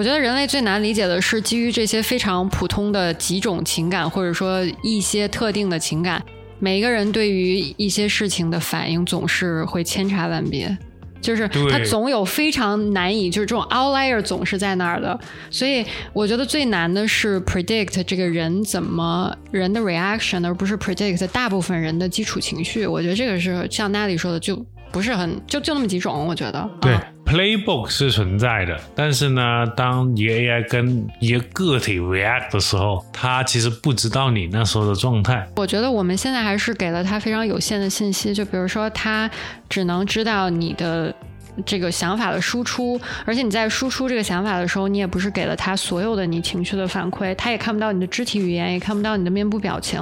[0.00, 6.24] 我觉得人类最难理解的是，基于这些非常普通的几种情感，或者说一些特定的情感，
[6.58, 10.74] 每一个人对于一些事情的反应总是会千差万别。
[11.20, 15.20] 就是对他总有非常难以，就是这种 outlier 总是在那儿的，
[15.50, 15.84] 所以
[16.14, 22.86] 我觉得最难的是 predict 这个人怎么人的 reaction，而不是 predict 大部分人的基础情绪。
[22.86, 35.48] 我觉得这个是像 Natalie 说的，就不是很就就那么几种，我觉得对啊，playbook 是存在的，但是呢，当一个 AI 跟一个个体 react 的时候，它其实不知道你那时候的状态。
[35.56, 39.30] 我觉得我们现在还是给了它非常有限的信息，就比如说它
[39.68, 41.14] 只能知道你的
[41.66, 50.00] 这个想法的输出，而且你在输出这个想法的时候，你也不是给了他所有的你情绪的反馈，他也看不到你的肢体语言，也看不到你的面部表情。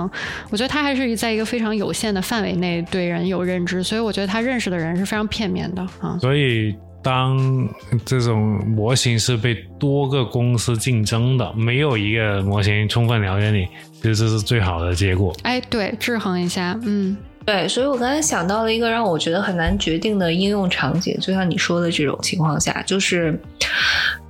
[0.50, 6.18] 我觉得他还是在一个非常有限的范围内对人有认知，所以我觉得他认识的人是非常片面的啊。
[6.20, 7.68] 所以，当
[8.04, 15.34] 这种模型是被多个公司竞争的，没有一个模型充分了解你，其实这是最好的结果。
[15.42, 17.16] 哎，对，制衡一下，嗯。
[17.48, 23.40] 对，所以我刚才想到了一个让我觉得很难决定的应用场景，就像你说的这种情况下，就是，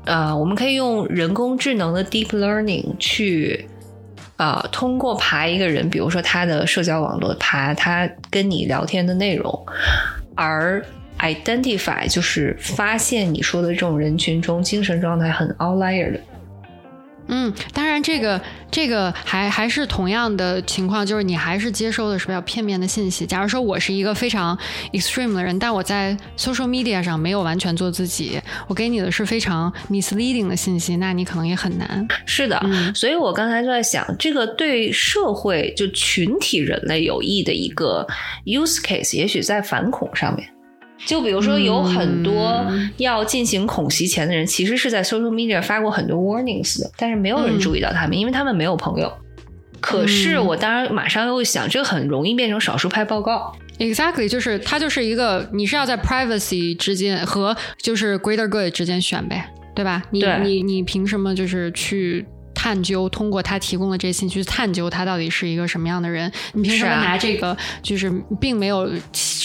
[0.04, 3.68] 呃，我们可以用人工智能的 deep learning 去，
[4.36, 9.66] 呃，通过爬一个人，比如说他的社交网络，爬他跟你聊天的内容，
[10.36, 10.80] 而
[11.18, 16.20] identify 就是发现你说的这种人群中精神状态很 outlier 的。
[17.28, 23.26] 嗯，当然，这个这个还还是同样的情况，就是你还是接收的是比较片面的信息。
[23.26, 24.58] 假如说我是一个非常
[24.92, 32.06] extreme 的人，但我在 social media 上没有完全做自己，我给你的是非常 misleading 的信息，那你可能也很难。
[32.26, 38.06] 是的，嗯所以我刚才就在想，这个对社会就群体人类有益的一个
[38.44, 40.48] use case，也许在反恐上面。
[41.06, 49.12] 就比如说，有很多嗯要进行恐袭前的人，其实是在 social media 发过很多 warnings 的，但是没有人注意到他们，因为他们没有朋友。
[49.80, 53.52] 可是嗯我当然马上又想，这个很容易变成少数派报告。
[53.78, 60.02] Exactly，就是它就是一个，你是要在 privacy 之间和就是 greater good 之间选呗，对吧？
[60.10, 66.28] 你你你凭什么就是去探究，通过他提供的这些信息去探究他到底是一个什么样的人？
[66.54, 68.90] 你凭什么拿这个就是并没有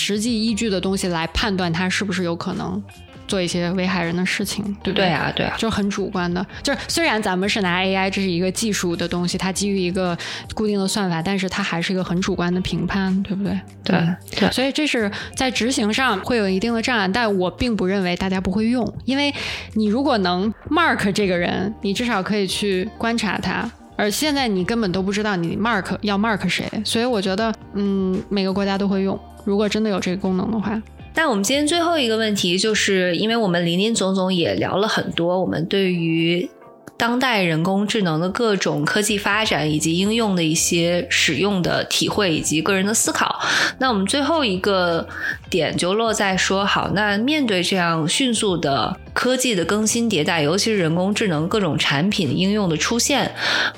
[0.03, 2.83] 实际依据的东西来判断他是不是有可能
[3.25, 4.61] 做一些危害人的事情？
[4.83, 10.17] 对不对啊，对啊，就很主观的，就是虽然咱们是拿 AI，这是一个技术的东西，它基于一个
[10.53, 13.57] 固定的算法，但是它还是一个很主观的评判，对不对？
[13.83, 19.33] 对嗯对所以这是在执行上会有一定的障碍，但我并不认为大家不会用，因为
[19.73, 23.71] 你如果能 mark 这个人，你至少可以去观察他。
[23.95, 29.17] 而现在你根本都不知道你 mark 要 mark 谁，所以我觉得，嗯，每个国家都会用。
[29.43, 30.81] 如果真的有这个功能的话，
[31.15, 36.49] 那我们今天最后一个问题，就是因为我们林林总总也聊了很多，我们对于
[36.95, 43.39] 当代人工智能的各种科技发展以及应用的一些使用的体会以及个人的思考。
[43.79, 45.05] 那我们最后一个
[45.49, 53.29] 点就落在说，好，那面对这样迅速的科技的更新迭代，尤其是人工智能各种产品应用的出现，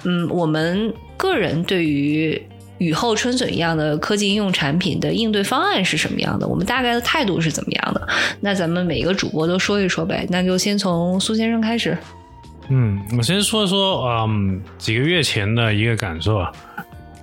[0.03, 2.41] 嗯，我们个人对于
[2.77, 6.45] 雨后春笋一样的科技应用产品的应对方案是什么样的？
[6.47, 8.07] 我们大概的态度是怎么样的？
[8.41, 10.25] 那咱们每个主播都说一说呗。
[10.29, 11.97] 那就先从苏先生开始。
[12.67, 16.51] 嗯，我先说说，嗯，几个月前的一个感受啊。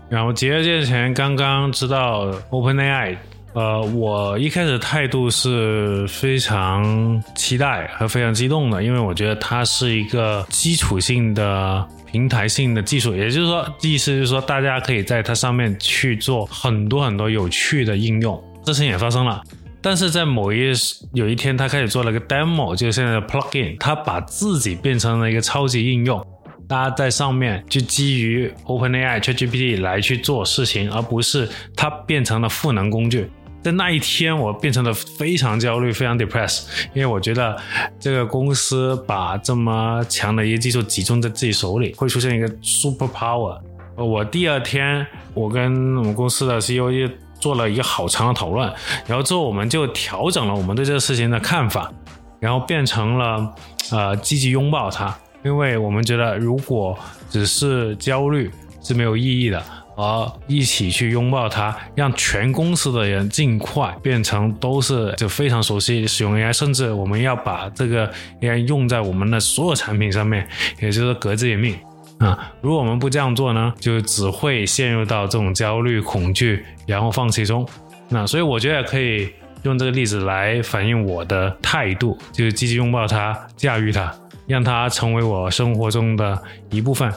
[0.09, 3.17] 然后几个月前刚刚知道 OpenAI，
[3.53, 11.87] 呃，我一开始态度是非常期待和非常激动的，因为我觉得它是一个基础性的。
[12.13, 18.41] 平台性的技术，也就是说，意思就是说，大家可以在它上面去做很多很多有趣的应用。
[18.65, 19.43] 这事情也发生了，
[19.81, 20.73] 但是在某一
[21.15, 26.25] 有一天，他开始做了个 demo，就是现在的 plugin，他把自己变成了一个超级应用，
[26.69, 33.29] 大家在上面就基于 OpenAI、ChatGPT 来去做事情，而不是它变成了赋能工具。
[33.63, 37.57] 在那一天，我变成了非常焦虑、非常 depressed，因为我觉得
[38.01, 43.57] 这个公司把这么强的一个技术集中在自己手里，会出现一个 super power。
[43.95, 48.73] 我第二天，我跟我们公司的 CEO 就做了一个好长的讨论，
[49.07, 51.93] 然后之后我们就调整了我们对这个事情的看法，
[52.41, 53.55] 然后变成了
[53.93, 56.99] 呃积极拥抱它，因为我们觉得如果
[57.31, 58.51] 只是焦虑
[58.83, 59.63] 是没有意义的。
[59.97, 70.49] 而一起去拥抱它，让全公司的人尽快变成都是就非常熟悉使用 AI，甚至我们要把这个 AI 用在我们的所有产品上面，
[70.80, 71.76] 也就是革自己命
[72.18, 72.53] 啊！
[72.61, 77.66] 如果我们不这样做呢，就只会陷入到这种焦虑、恐惧，然后放弃中。
[78.09, 79.30] 那所以我觉得可以
[79.62, 84.14] 用这个例子来反映我的态度，就是积极拥抱它，驾驭它，
[84.47, 86.40] 让它成为我生活中的
[86.70, 87.12] 一部分。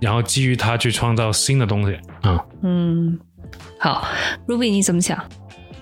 [0.00, 3.18] 然后基于它去创造新的东西啊，嗯，
[3.78, 4.06] 好
[4.46, 5.22] ，Ruby 你怎么想？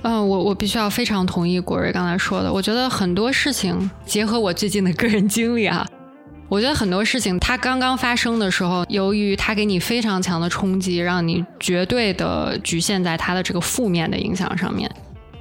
[0.02, 2.52] 嗯，我我必须要非常同意果瑞刚才说的。
[2.52, 5.84] 我觉得很多事情结合我最近的个人经历啊，
[6.48, 14.88] 我觉得很多事情它刚刚发生的时候，由于它给你非常强的冲击，让你绝对的局限在它的这个负面的影响上面。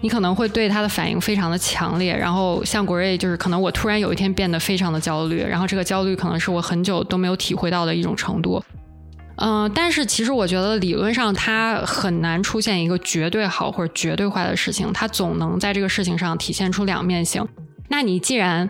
[0.06, 8.64] 你可能会对他的反应非常的强烈，然后像国瑞就是可能我突然有一天变得非常的焦虑，然后这个焦虑可能是我很久都没有体会到的一种程度。
[9.38, 17.44] 嗯，但是其实我觉得理论上它很难出现一个绝对好或者绝对坏的事情，它总能在这个事情上体现出两面性。
[17.88, 18.70] 那你既然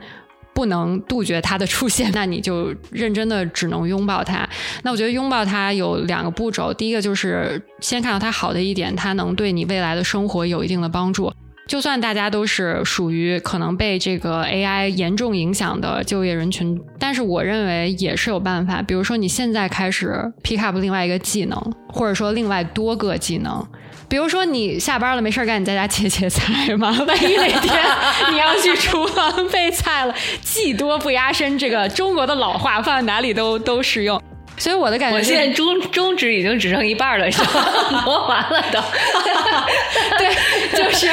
[0.56, 4.48] 不能杜绝它的出现， 那你就认真的只能拥抱它。
[4.84, 11.32] 那我觉得拥抱它有两个步骤，第一个就是先看到它好的一点，它能对你未来的生活有一定的帮助。
[11.68, 18.84] 就算大家都是属于可能被这个 AI 严重影响的就业人群，但是我认为也是有办法。
[18.84, 23.68] 比如说你现在开始 pick up 另外一个技能，或者说另外多个技能。
[24.08, 26.90] 比如说你下班了没事干，你在家切切菜嘛。
[27.08, 27.84] 万一哪天
[28.32, 34.22] 你要去厨房备菜了，技多不压身，这个中国的老话放在哪里都都适用。
[34.58, 38.02] 所以我的感觉，我现在中中指已经只剩一半了，是吧？
[38.06, 38.80] 磨完了都。
[40.18, 41.12] 对，就是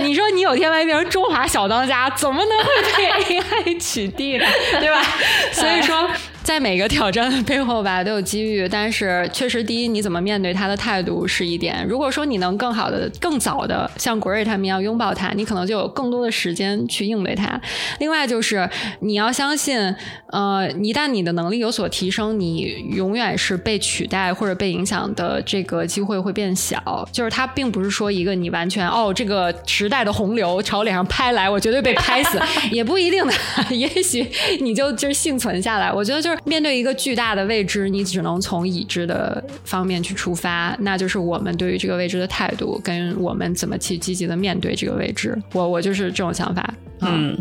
[0.00, 4.46] 你说你有天万一变成中华小当家，怎么能会被 AI 取缔呢？
[4.78, 5.02] 对吧？
[5.50, 6.08] 所以说。
[6.46, 8.68] 在每个挑战的背后吧，都有机遇。
[8.68, 11.84] 但是，确实，第一，你怎么面对他的态度是一点。
[11.88, 17.60] 如果说你能更好的、更早的像国瑞他们一样拥抱他，你可能就有更多的时间去应对他。
[17.98, 18.70] 另外，就是
[19.00, 19.92] 你要相信，
[20.28, 27.08] 呃，一旦你的能力有所提升，你永远是被取代或者被影响的这个机会会变小。
[27.10, 32.40] 就是它并不是说一个你完全哦，这个时代的洪流朝脸上拍来，我绝对被拍死，
[32.70, 33.34] 也不一定的。
[33.70, 34.24] 也许
[34.60, 35.92] 你就就是幸存下来。
[35.92, 36.35] 我觉得就是。
[36.44, 45.36] 面对一个巨大的未知，你只能从已知的方面去出发，那就是我们对于这个未知的态度，跟我们怎么去积极的面对这个未知。
[45.52, 47.36] 我我就是这种想法，嗯。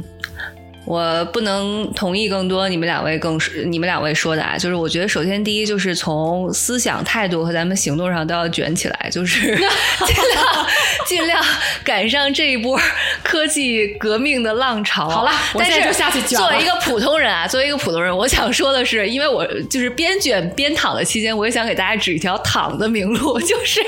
[0.85, 9.41] 我不能同意更多你们两位更你们两位说的啊，就是我觉得首先第一就是从思想态度和咱们行动上都要卷起来，就是
[10.05, 10.67] 尽量
[11.07, 11.43] 尽量
[11.83, 12.79] 赶上这一波
[13.23, 15.09] 科技革命的浪潮。
[15.09, 16.37] 好了，我现在就下去卷。
[16.37, 23.81] 作为一个普通人啊，作为一个普通人，我想说的是，因为我就是边卷边躺的期间，我也想给大家指一条躺的明路，就是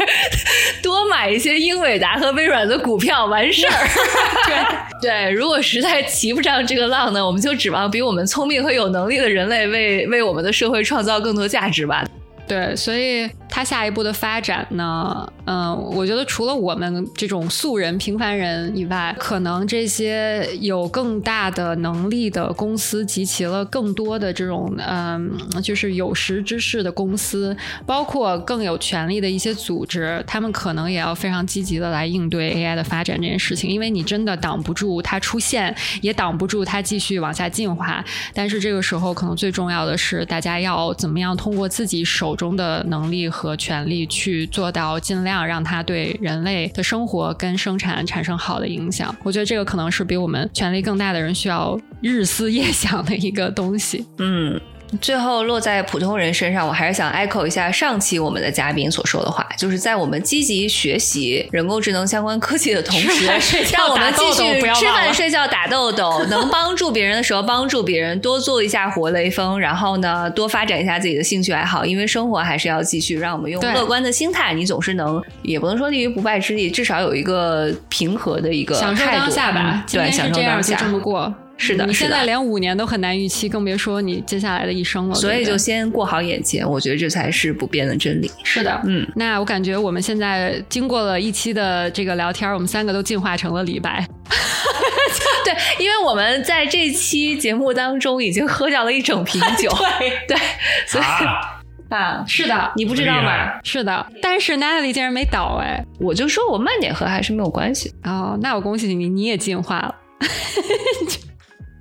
[0.81, 3.87] 多买一些英伟达和微软的股票，完事儿。
[4.99, 6.86] 对对，如果实在骑不上这个。
[6.87, 7.25] 浪呢？
[7.25, 12.05] 我们就指望比我们聪明和有能力的人类为为我们的社会创造更多价值吧。
[12.47, 13.29] 对，所以。
[13.49, 15.31] 它下一步的发展呢？
[15.45, 25.31] 嗯，我觉得除了我们这种素人、平凡人以外，可能这些有更大的能力的公司，集齐了更多的这种嗯，
[25.63, 33.69] 就是有识之士的公司，包括更有权力的一些组织，他们可能也要非常积极的来应对 AI 的发展这件事情。
[33.69, 38.03] 因为你真的挡不住它出现，也挡不住它继续往下进化。
[38.33, 43.29] 但是这个时候，可能最重要的是，大家要怎么样通过自己手中的能力。
[43.37, 54.05] 和和权力去做到尽量让它对人类的生活跟生产产生好的影响，我觉得这个可能是比我们权力更大的人需要日思夜想的一个东西。
[54.17, 54.59] 嗯。
[55.01, 63.25] 最后落在普通人身上，我还是想 echo 一下上期我们的嘉宾所说的话，就是在我们积极学习人工智能相关科技的同时，
[63.73, 73.17] 让我们继续吃饭、睡觉、打豆豆，能帮助别人的时候帮助别人，多做一下活雷锋，然后呢，多发展一下自己的兴趣爱好，因为生活还是要继续。
[73.17, 79.83] 让我们用乐观的心态，你总是能，也不能说立于不败之地，至少有一个平和的一个享受当下吧。
[79.91, 81.33] 对，享受当下，就这么过。
[81.57, 85.15] 是的，你现在连五年都很难预期，更别说你接下来的一生了。
[85.15, 88.31] 所以就先过好眼前，我觉得这才是不变的真理。
[88.43, 94.07] 是的，嗯，那我感觉我们现在经过了一期的这个聊天，我们三个都进化成了李白。
[95.43, 99.69] 对，因为我们在这期节目当中已经喝掉了一整瓶酒。
[99.99, 100.37] 对对，
[100.85, 101.03] 所以
[101.89, 103.59] 啊，是的，你不知道吗？
[103.63, 105.81] 是的，但是 Natalie 竟然没倒哎。
[105.99, 107.93] 我就说我慢点喝还是没有关系。
[108.03, 109.95] 哦，那我恭喜你，你也进化了。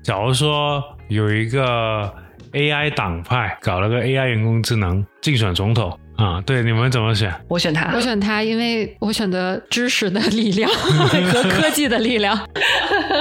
[0.06, 2.08] 假如说有一个
[2.52, 7.34] AI 党派搞了个 AI 人工智能竞选总统啊，对，你们怎么选？
[7.48, 12.38] 我选他我，选他，因为我选择知识的力量 和科技的力量。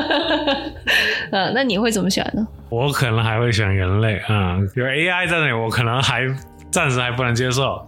[1.33, 2.47] 嗯，那你会怎么选呢？
[2.69, 6.21] 我可能还会选人类啊、有 AI 在那里，我可能还
[6.69, 7.83] 暂时还不能接受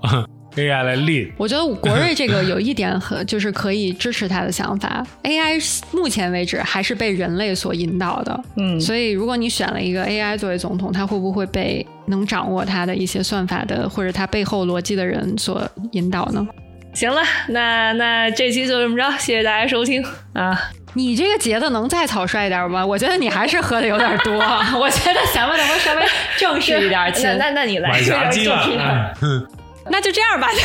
[0.58, 1.32] AI 来 lead。
[1.38, 5.06] 我觉得国瑞这个有一点和就是可以支持他的想法。
[5.24, 16.46] AI 目前为止还是被人类所引导的，嗯所以如果你选了一个 AI 作为总统，他会不会被能掌握他的一些算法的或者他背后逻辑的人所引导呢？
[16.94, 20.04] 行了，那那这期就这么着，谢谢大家收听
[20.34, 20.60] 啊。
[20.94, 22.84] 你这个节奏能再草率一点吗？
[22.84, 24.34] 我觉得你还是喝的有点多，
[24.80, 26.02] 我觉得咱们能不能稍微
[26.40, 27.00] 正式一点？
[27.14, 29.48] 亲那那那你来，买炸鸡吧，正式的嗯
[29.90, 30.50] 那就这样吧。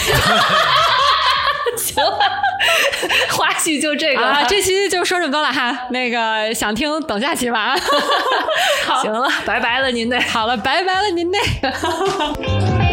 [1.76, 2.18] 行了，
[3.30, 5.86] 花絮就这个啊，这期就说这么多了哈。
[5.90, 7.74] 那个想听等下期吧。
[8.86, 10.20] 好， 行了，拜拜了您那。
[10.20, 12.82] 好了，拜拜了您那个。